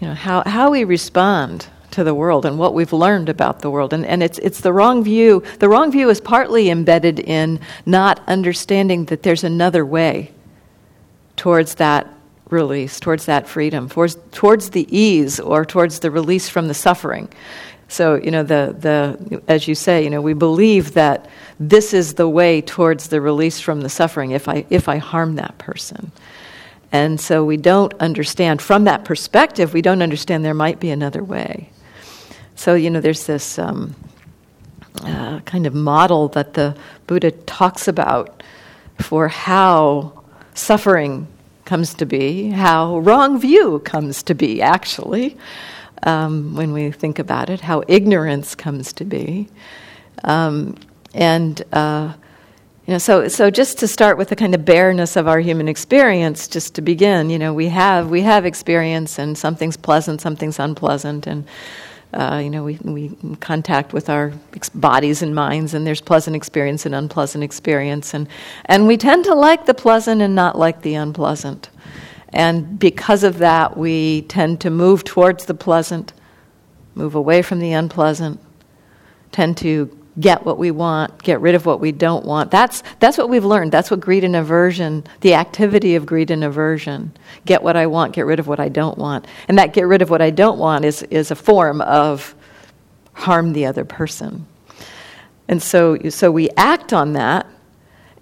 [0.00, 3.70] you know, how how we respond to the world and what we've learned about the
[3.70, 3.94] world.
[3.94, 5.42] And, and it's, it's the wrong view.
[5.60, 10.30] The wrong view is partly embedded in not understanding that there's another way
[11.36, 12.06] towards that
[12.50, 17.30] release, towards that freedom, towards, towards the ease or towards the release from the suffering.
[17.88, 22.12] So, you know, the, the, as you say, you know, we believe that this is
[22.14, 26.12] the way towards the release from the suffering if I, if I harm that person.
[26.92, 31.24] And so we don't understand, from that perspective, we don't understand there might be another
[31.24, 31.70] way.
[32.56, 33.94] So, you know, there's this um,
[35.02, 36.76] uh, kind of model that the
[37.06, 38.42] Buddha talks about
[38.98, 41.28] for how suffering
[41.66, 45.36] comes to be, how wrong view comes to be, actually,
[46.04, 49.48] um, when we think about it, how ignorance comes to be.
[50.24, 50.76] Um,
[51.12, 52.14] and, uh,
[52.86, 55.68] you know, so, so just to start with the kind of bareness of our human
[55.68, 60.58] experience, just to begin, you know, we have, we have experience and something's pleasant, something's
[60.58, 61.44] unpleasant, and
[62.16, 64.32] uh, you know, we, we contact with our
[64.74, 68.14] bodies and minds, and there's pleasant experience and unpleasant experience.
[68.14, 68.26] And,
[68.64, 71.68] and we tend to like the pleasant and not like the unpleasant.
[72.30, 76.14] And because of that, we tend to move towards the pleasant,
[76.94, 78.40] move away from the unpleasant,
[79.30, 82.50] tend to get what we want, get rid of what we don't want.
[82.50, 83.72] That's, that's what we've learned.
[83.72, 87.12] That's what greed and aversion, the activity of greed and aversion.
[87.44, 89.26] Get what I want, get rid of what I don't want.
[89.48, 92.34] And that get rid of what I don't want is, is a form of
[93.12, 94.46] harm the other person.
[95.48, 97.46] And so, so we act on that.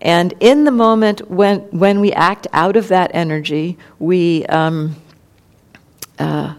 [0.01, 4.97] And in the moment when, when we act out of that energy, we, um,
[6.18, 6.55] uh,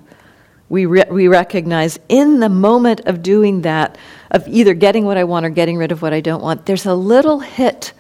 [0.76, 3.98] we, re- we recognize in the moment of doing that,
[4.30, 6.86] of either getting what I want or getting rid of what I don't want, there's
[6.86, 7.94] a little hit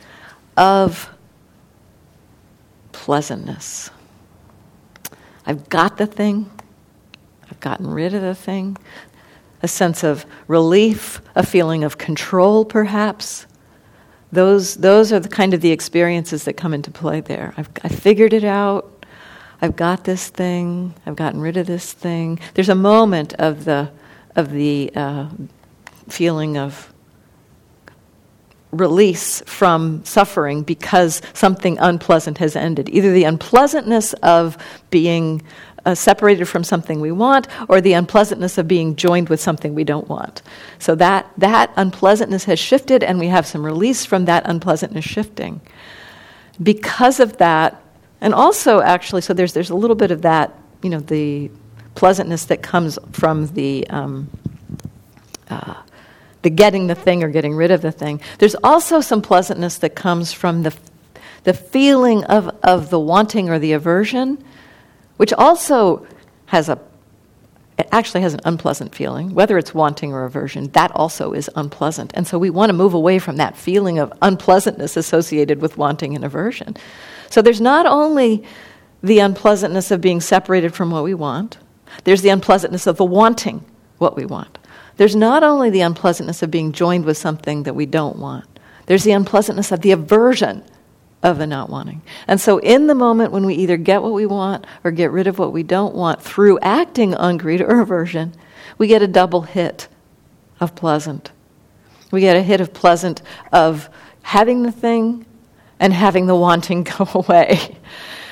[0.57, 1.09] of
[2.91, 3.91] pleasantness.
[5.45, 6.51] I've got the thing,
[7.49, 8.75] I've gotten rid of the thing,
[9.61, 13.45] a sense of relief, a feeling of control, perhaps.
[14.33, 17.53] Those, those are the kind of the experiences that come into play there.
[17.55, 18.94] I've, I figured it out.
[19.61, 20.93] I've got this thing.
[21.05, 22.39] I've gotten rid of this thing.
[22.53, 23.91] There's a moment of the,
[24.35, 25.29] of the uh,
[26.09, 26.93] feeling of
[28.71, 32.89] release from suffering because something unpleasant has ended.
[32.89, 34.57] Either the unpleasantness of
[34.89, 35.41] being
[35.85, 39.83] uh, separated from something we want or the unpleasantness of being joined with something we
[39.83, 40.41] don't want.
[40.79, 45.61] So that, that unpleasantness has shifted and we have some release from that unpleasantness shifting.
[46.61, 47.81] Because of that,
[48.21, 51.51] and also actually, so there's, there's a little bit of that, you know, the
[51.95, 53.87] pleasantness that comes from the.
[53.89, 54.29] Um,
[55.49, 55.75] uh,
[56.41, 58.21] the getting the thing or getting rid of the thing.
[58.37, 60.75] There's also some pleasantness that comes from the,
[61.43, 64.43] the feeling of, of the wanting or the aversion
[65.17, 66.05] which also
[66.47, 66.79] has a
[67.77, 72.11] it actually has an unpleasant feeling, whether it's wanting or aversion, that also is unpleasant.
[72.13, 76.15] And so we want to move away from that feeling of unpleasantness associated with wanting
[76.15, 76.77] and aversion.
[77.29, 78.45] So there's not only
[79.03, 81.57] the unpleasantness of being separated from what we want,
[82.05, 83.65] there's the unpleasantness of the wanting
[83.97, 84.57] what we want.
[84.97, 88.47] There's not only the unpleasantness of being joined with something that we don't want,
[88.85, 90.63] there's the unpleasantness of the aversion
[91.23, 92.01] of the not wanting.
[92.27, 95.27] And so, in the moment when we either get what we want or get rid
[95.27, 98.33] of what we don't want through acting on greed or aversion,
[98.77, 99.87] we get a double hit
[100.59, 101.31] of pleasant.
[102.11, 103.89] We get a hit of pleasant of
[104.21, 105.25] having the thing
[105.79, 107.77] and having the wanting go away.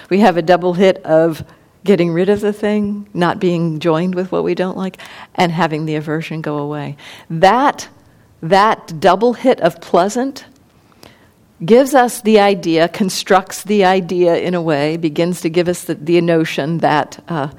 [0.10, 1.44] We have a double hit of
[1.84, 4.98] getting rid of the thing, not being joined with what we don't like,
[5.36, 6.96] and having the aversion go away.
[7.30, 7.90] That,
[8.42, 10.46] that double hit of pleasant
[11.64, 15.96] gives us the idea, constructs the idea in a way, begins to give us the,
[15.96, 17.50] the notion that uh,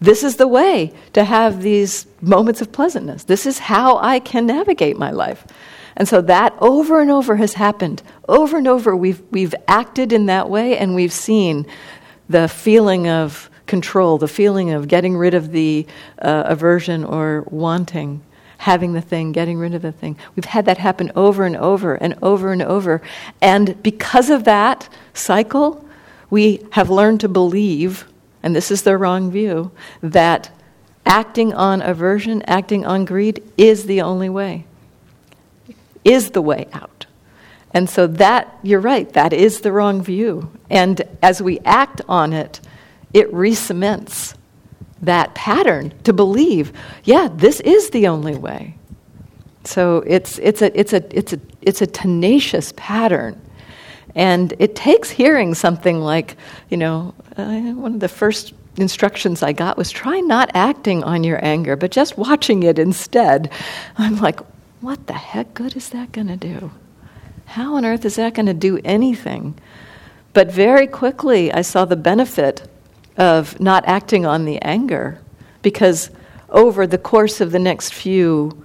[0.00, 3.24] this is the way to have these moments of pleasantness.
[3.24, 5.46] This is how I can navigate my life.
[5.96, 8.02] And so that over and over has happened.
[8.28, 11.66] Over and over, we've, we've acted in that way and we've seen
[12.28, 15.86] the feeling of control, the feeling of getting rid of the
[16.20, 18.20] uh, aversion or wanting
[18.58, 20.16] having the thing, getting rid of the thing.
[20.36, 23.02] We've had that happen over and over and over and over.
[23.40, 25.84] And because of that cycle,
[26.30, 28.06] we have learned to believe,
[28.42, 29.70] and this is the wrong view,
[30.02, 30.50] that
[31.06, 34.64] acting on aversion, acting on greed is the only way,
[36.04, 37.06] is the way out.
[37.72, 40.50] And so that, you're right, that is the wrong view.
[40.70, 42.60] And as we act on it,
[43.12, 44.34] it re cements
[45.04, 46.72] that pattern to believe,
[47.04, 48.76] yeah, this is the only way.
[49.64, 53.40] So it's, it's, a, it's, a, it's, a, it's a tenacious pattern.
[54.14, 56.36] And it takes hearing something like,
[56.68, 61.24] you know, uh, one of the first instructions I got was try not acting on
[61.24, 63.50] your anger, but just watching it instead.
[63.96, 64.40] I'm like,
[64.80, 66.70] what the heck good is that going to do?
[67.46, 69.58] How on earth is that going to do anything?
[70.32, 72.68] But very quickly, I saw the benefit
[73.16, 75.20] of not acting on the anger
[75.62, 76.10] because
[76.48, 78.64] over the course of the next few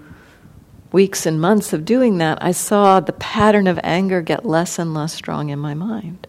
[0.92, 4.94] weeks and months of doing that, I saw the pattern of anger get less and
[4.94, 6.28] less strong in my mind.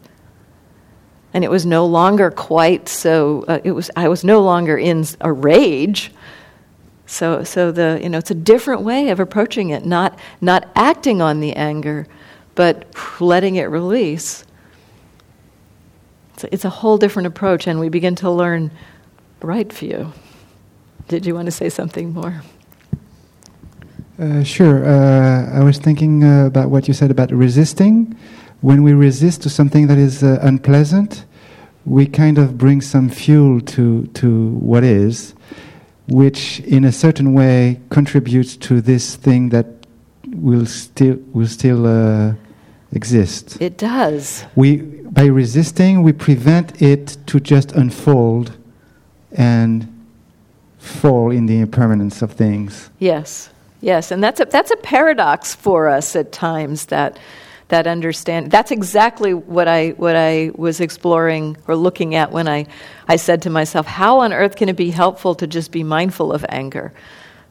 [1.32, 5.04] And it was no longer quite so, uh, it was, I was no longer in
[5.20, 6.12] a rage.
[7.06, 11.22] So, so the, you know, it's a different way of approaching it, not, not acting
[11.22, 12.06] on the anger,
[12.54, 12.86] but
[13.20, 14.44] letting it release.
[16.42, 18.70] It's, it's a whole different approach, and we begin to learn
[19.42, 20.12] right view.
[21.08, 22.42] Did you want to say something more?
[24.18, 24.84] Uh, sure.
[24.84, 28.16] Uh, I was thinking uh, about what you said about resisting.
[28.60, 31.24] When we resist to something that is uh, unpleasant,
[31.84, 35.34] we kind of bring some fuel to, to what is,
[36.08, 39.66] which in a certain way contributes to this thing that
[40.26, 42.34] will still, will still uh,
[42.92, 43.60] exist.
[43.60, 44.44] It does.
[44.54, 48.56] We by resisting, we prevent it to just unfold
[49.32, 49.86] and
[50.78, 52.90] fall in the impermanence of things.
[52.98, 53.50] Yes,
[53.80, 56.86] yes, and that's a, that's a paradox for us at times.
[56.86, 57.18] That
[57.68, 62.66] that understand that's exactly what I what I was exploring or looking at when I
[63.08, 66.32] I said to myself, how on earth can it be helpful to just be mindful
[66.32, 66.92] of anger?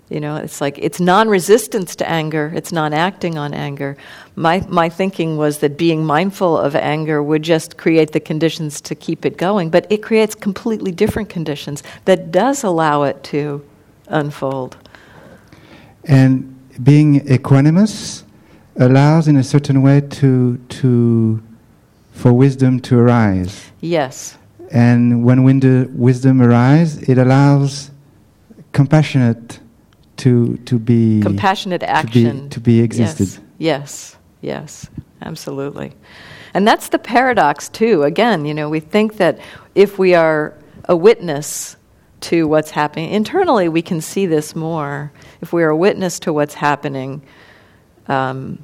[0.09, 3.95] You know, it's like it's non resistance to anger, it's non acting on anger.
[4.35, 8.95] My, my thinking was that being mindful of anger would just create the conditions to
[8.95, 13.63] keep it going, but it creates completely different conditions that does allow it to
[14.07, 14.77] unfold.
[16.05, 18.23] And being equanimous
[18.77, 21.43] allows, in a certain way, to, to,
[22.13, 23.71] for wisdom to arise.
[23.81, 24.37] Yes.
[24.71, 25.43] And when
[25.95, 27.91] wisdom arises, it allows
[28.71, 29.59] compassionate
[30.19, 33.41] to to be compassionate action to be, to be existed.
[33.57, 34.17] Yes.
[34.41, 34.89] yes, yes,
[35.21, 35.93] absolutely.
[36.53, 38.03] And that's the paradox too.
[38.03, 39.39] Again, you know, we think that
[39.75, 40.53] if we are
[40.85, 41.75] a witness
[42.21, 45.11] to what's happening internally, we can see this more.
[45.41, 47.21] If we are a witness to what's happening,
[48.07, 48.59] um,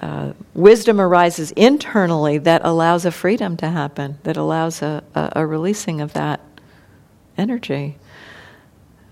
[0.00, 5.46] uh, wisdom arises internally that allows a freedom to happen, that allows a, a, a
[5.46, 6.40] releasing of that
[7.36, 7.96] energy.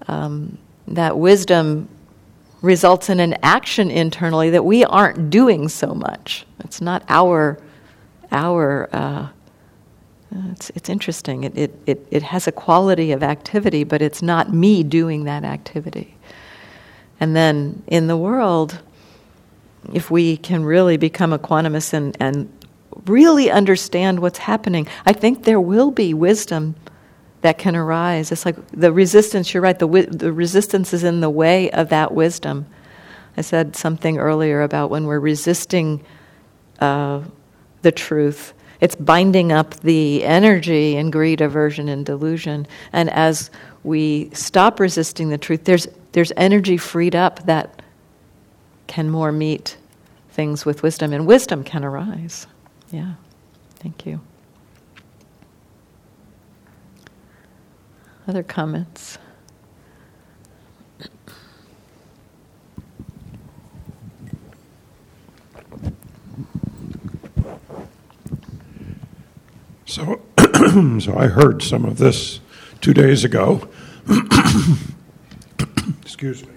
[0.08, 0.58] Um,
[0.90, 1.88] that wisdom
[2.62, 6.46] results in an action internally that we aren't doing so much.
[6.60, 7.58] It's not our,
[8.30, 8.88] our.
[8.92, 9.28] Uh,
[10.52, 11.44] it's it's interesting.
[11.44, 15.42] It, it it it has a quality of activity, but it's not me doing that
[15.42, 16.14] activity.
[17.18, 18.78] And then in the world,
[19.92, 22.50] if we can really become equanimous and, and
[23.06, 26.76] really understand what's happening, I think there will be wisdom
[27.42, 28.32] that can arise.
[28.32, 32.12] It's like the resistance, you're right, the, the resistance is in the way of that
[32.12, 32.66] wisdom.
[33.36, 36.04] I said something earlier about when we're resisting
[36.80, 37.22] uh,
[37.82, 42.66] the truth, it's binding up the energy in greed, aversion, and delusion.
[42.92, 43.50] And as
[43.84, 47.82] we stop resisting the truth, there's, there's energy freed up that
[48.86, 49.76] can more meet
[50.30, 52.46] things with wisdom, and wisdom can arise.
[52.90, 53.14] Yeah,
[53.76, 54.20] thank you.
[58.30, 59.18] Other comments?
[69.84, 70.20] So,
[71.00, 72.38] so I heard some of this
[72.80, 73.68] two days ago.
[76.02, 76.52] Excuse me.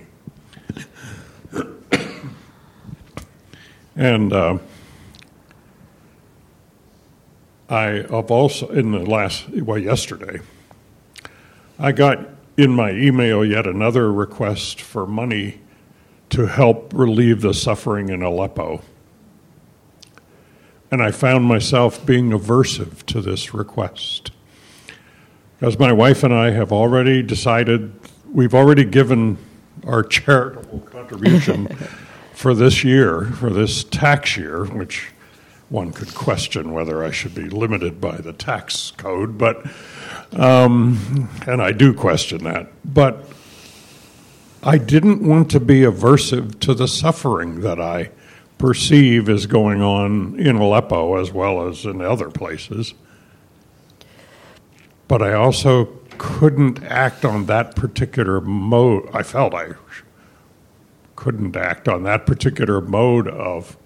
[3.95, 4.59] and uh,
[7.67, 10.39] I have also in the last well yesterday
[11.79, 15.59] I got in my email yet another request for money
[16.29, 18.81] to help relieve the suffering in Aleppo.
[20.91, 24.31] And I found myself being aversive to this request.
[25.59, 27.93] Because my wife and I have already decided,
[28.31, 29.37] we've already given
[29.87, 31.67] our charitable contribution
[32.33, 35.11] for this year, for this tax year, which
[35.69, 39.65] one could question whether I should be limited by the tax code, but
[40.33, 42.69] um, and I do question that.
[42.85, 43.25] But
[44.61, 48.11] I didn't want to be aversive to the suffering that I
[48.57, 52.93] perceive is going on in Aleppo as well as in other places.
[55.07, 55.85] But I also
[56.17, 59.09] couldn't act on that particular mode.
[59.13, 59.71] I felt I
[61.15, 63.77] couldn't act on that particular mode of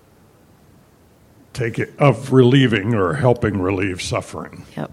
[1.58, 4.66] take it, of relieving or helping relieve suffering.
[4.76, 4.92] Yep.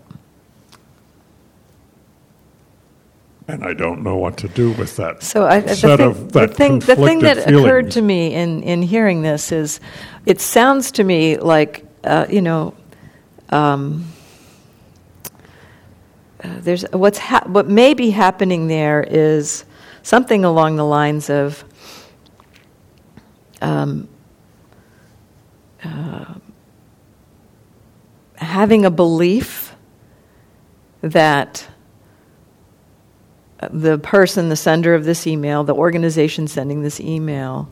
[3.46, 5.22] and I don't know what to do with that.
[5.22, 7.64] So I, the, set thing, of that the thing, the thing that feelings.
[7.64, 9.80] occurred to me in, in hearing this is,
[10.24, 12.74] it sounds to me like uh, you know,
[13.50, 14.06] um,
[16.42, 19.64] uh, there's what's ha- what may be happening there is
[20.02, 21.64] something along the lines of.
[23.62, 24.08] Um,
[25.82, 26.34] uh,
[28.36, 29.74] having a belief
[31.00, 31.66] that
[33.70, 37.68] the person, the sender of this email, the organization sending this email,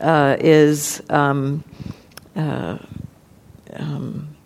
[0.00, 1.64] uh, is, um,
[2.34, 2.78] uh,
[3.74, 4.36] um,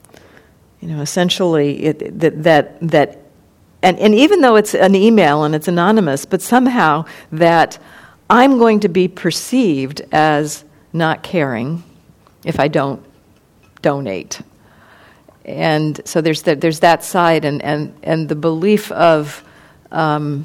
[0.81, 3.19] you know, essentially it, that that that,
[3.83, 7.79] and, and even though it's an email and it's anonymous, but somehow that
[8.29, 11.83] I'm going to be perceived as not caring
[12.45, 13.05] if I don't
[13.83, 14.41] donate.
[15.45, 19.43] And so there's that, there's that side, and, and, and the belief of
[19.91, 20.45] um,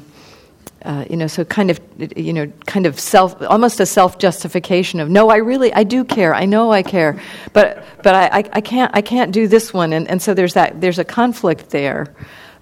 [0.86, 1.80] uh, you know, so kind of,
[2.16, 6.32] you know, kind of self, almost a self-justification of, no, I really, I do care,
[6.32, 7.20] I know I care,
[7.52, 10.54] but, but I, I, I can't, I can't do this one, and, and so there's
[10.54, 12.14] that, there's a conflict there,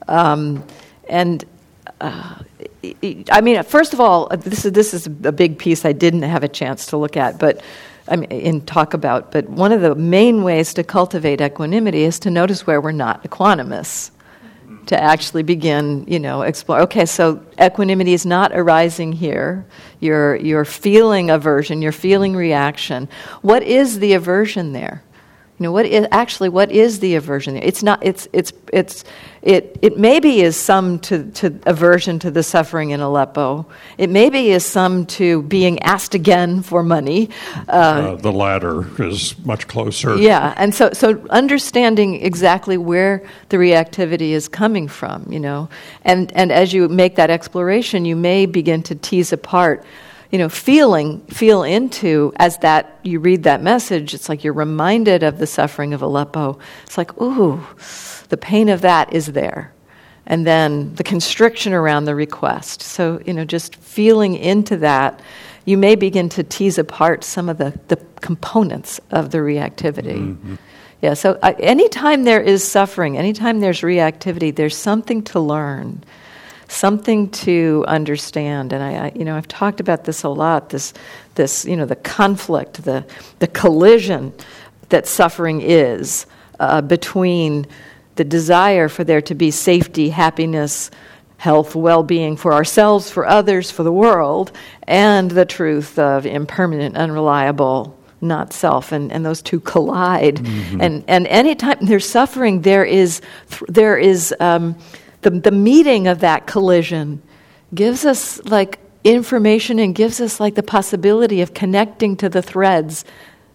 [0.08, 0.64] um,
[1.06, 1.44] and
[2.00, 2.36] uh,
[3.30, 6.44] I mean, first of all, this is this is a big piece I didn't have
[6.44, 7.62] a chance to look at, but
[8.08, 9.32] I mean, in talk about.
[9.32, 13.22] But one of the main ways to cultivate equanimity is to notice where we're not
[13.24, 14.10] equanimous
[14.86, 16.80] to actually begin, you know, explore.
[16.80, 19.66] Okay, so equanimity is not arising here.
[20.00, 23.08] You're, you're feeling aversion, you're feeling reaction.
[23.42, 25.02] What is the aversion there?
[25.58, 27.56] You know, what is, actually, what is the aversion?
[27.56, 29.04] It's not, it's, it's, it's,
[29.40, 33.64] it, it maybe is some to, to aversion to the suffering in Aleppo.
[33.96, 37.30] It maybe is some to being asked again for money.
[37.68, 40.16] Uh, uh, the latter is much closer.
[40.16, 45.68] Yeah, and so, so understanding exactly where the reactivity is coming from, you know,
[46.02, 49.84] and, and as you make that exploration, you may begin to tease apart
[50.30, 55.22] you know, feeling, feel into as that you read that message, it's like you're reminded
[55.22, 56.58] of the suffering of Aleppo.
[56.84, 57.64] It's like, ooh,
[58.28, 59.72] the pain of that is there.
[60.26, 62.80] And then the constriction around the request.
[62.80, 65.20] So, you know, just feeling into that,
[65.66, 70.18] you may begin to tease apart some of the, the components of the reactivity.
[70.18, 70.54] Mm-hmm.
[71.02, 76.02] Yeah, so uh, anytime there is suffering, anytime there's reactivity, there's something to learn
[76.68, 78.72] something to understand.
[78.72, 80.70] And I, I, you know, I've talked about this a lot.
[80.70, 80.92] This,
[81.34, 83.04] this, you know, the conflict, the
[83.38, 84.32] the collision
[84.88, 86.26] that suffering is
[86.60, 87.66] uh, between
[88.16, 90.90] the desire for there to be safety, happiness,
[91.36, 94.52] health, well-being for ourselves, for others, for the world,
[94.84, 100.80] and the truth of impermanent, unreliable not self and, and those two collide mm-hmm.
[100.80, 103.20] and and anytime there's suffering there is
[103.68, 104.74] there is um,
[105.24, 107.20] the, the meeting of that collision
[107.74, 113.04] gives us like information and gives us like the possibility of connecting to the threads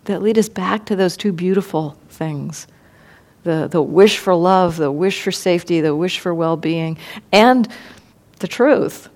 [0.05, 2.67] that lead us back to those two beautiful things
[3.43, 6.97] the, the wish for love, the wish for safety, the wish for well being,
[7.31, 7.67] and
[8.39, 9.09] the truth.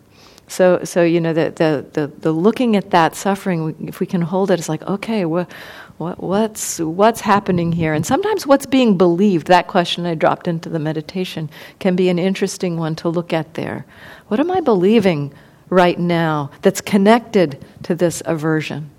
[0.47, 4.21] So, so you know, the, the, the, the, looking at that suffering, if we can
[4.21, 5.51] hold it, it's like, okay, what,
[5.97, 7.93] what, what's, what's happening here?
[7.93, 12.17] And sometimes what's being believed, that question I dropped into the meditation, can be an
[12.17, 13.85] interesting one to look at there.
[14.27, 15.33] What am I believing
[15.69, 18.89] right now that's connected to this aversion?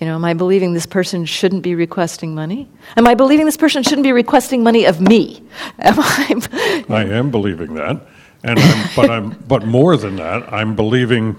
[0.00, 2.68] You know, am I believing this person shouldn't be requesting money?
[2.96, 5.42] Am I believing this person shouldn't be requesting money of me?
[5.78, 6.84] Am I?
[6.88, 8.06] I am believing that,
[8.42, 11.36] and I'm, but I'm but more than that, I'm believing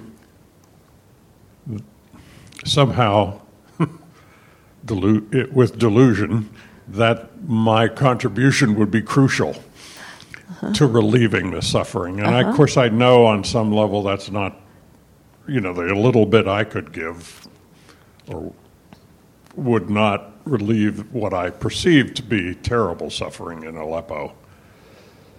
[2.64, 3.42] somehow
[4.86, 6.50] delu- with delusion
[6.88, 10.74] that my contribution would be crucial uh-huh.
[10.74, 12.20] to relieving the suffering.
[12.20, 12.38] And uh-huh.
[12.38, 14.60] I, of course, I know on some level that's not,
[15.48, 17.48] you know, the little bit I could give
[18.28, 18.54] or
[19.56, 24.34] would not relieve what I perceive to be terrible suffering in Aleppo.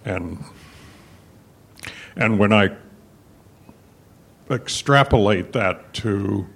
[0.05, 0.43] And
[2.15, 2.75] and when I
[4.49, 6.47] extrapolate that to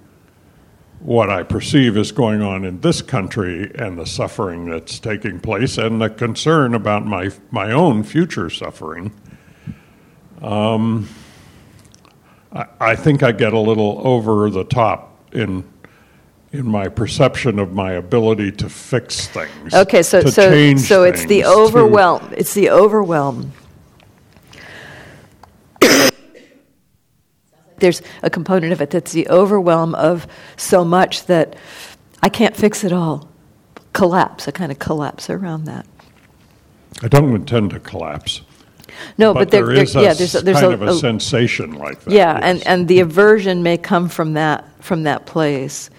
[1.02, 5.76] what I perceive is going on in this country and the suffering that's taking place
[5.76, 9.12] and the concern about my, my own future suffering,
[10.40, 11.08] um,
[12.52, 15.64] I, I think I get a little over the top in
[16.52, 19.72] in my perception of my ability to fix things.
[19.72, 22.28] Okay, so so so it's the overwhelm.
[22.28, 23.52] To, it's the overwhelm
[27.82, 30.26] there's a component of it that's the overwhelm of
[30.56, 31.54] so much that
[32.22, 33.28] I can't fix it all.
[33.92, 35.86] Collapse, a kind of collapse around that.
[37.02, 38.40] I don't intend to collapse.
[39.18, 40.94] No, but, but there, there is there, yeah, there's, there's kind a, of a, a,
[40.94, 42.12] sensation like that.
[42.12, 42.42] Yeah, yes.
[42.42, 45.90] and, and the aversion may come from that from that place.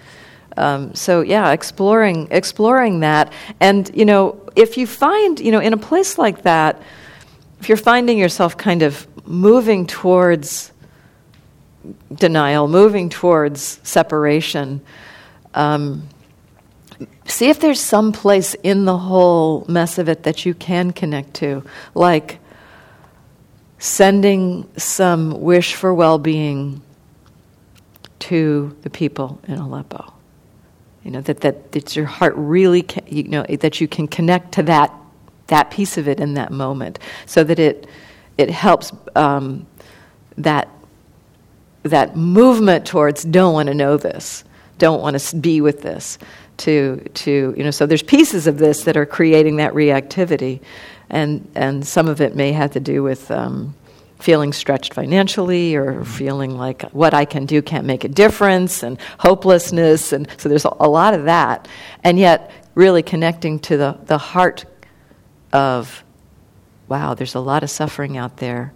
[0.56, 5.72] Um, so yeah, exploring exploring that, and you know, if you find you know in
[5.72, 6.80] a place like that,
[7.60, 10.72] if you're finding yourself kind of moving towards
[12.12, 14.80] denial, moving towards separation.
[15.54, 16.08] Um,
[17.26, 21.34] see if there's some place in the whole mess of it that you can connect
[21.34, 21.64] to,
[21.94, 22.38] like
[23.78, 26.80] sending some wish for well being
[28.18, 30.12] to the people in Aleppo.
[31.02, 34.52] You know, that, that, that your heart really, can, you know, that you can connect
[34.52, 34.90] to that,
[35.48, 37.86] that piece of it in that moment so that it,
[38.38, 39.66] it helps um,
[40.38, 40.68] that
[41.84, 44.44] that movement towards don't want to know this,
[44.78, 46.18] don't want to be with this.
[46.58, 50.60] To, to you know, so there's pieces of this that are creating that reactivity,
[51.10, 53.74] and and some of it may have to do with um,
[54.24, 58.98] feeling stretched financially or feeling like what I can do can't make a difference and
[59.18, 60.12] hopelessness.
[60.12, 61.68] And so there's a, a, lot of that.
[62.02, 64.64] And yet, really connecting to the, the heart
[65.52, 66.02] of,
[66.88, 68.72] wow, there's a lot of suffering out there.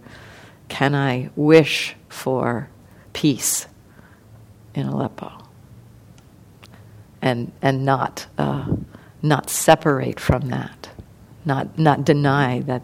[0.67, 2.69] Can I wish for
[3.13, 3.67] peace
[4.73, 5.31] in Aleppo
[7.21, 8.65] and, and not, uh,
[9.21, 10.89] not separate from that,
[11.45, 12.81] not, not deny that,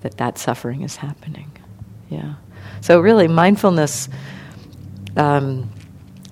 [0.00, 1.50] that that suffering is happening.
[2.08, 2.34] Yeah.
[2.80, 4.08] So, really, mindfulness,
[5.16, 5.70] um,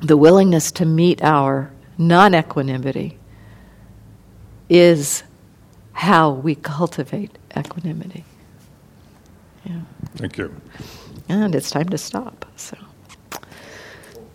[0.03, 3.19] the willingness to meet our non equanimity,
[4.69, 5.23] is
[5.93, 8.25] how we cultivate equanimity.
[9.65, 9.81] Yeah.
[10.17, 10.55] Thank you.
[11.29, 12.45] And it's time to stop.
[12.57, 12.77] So,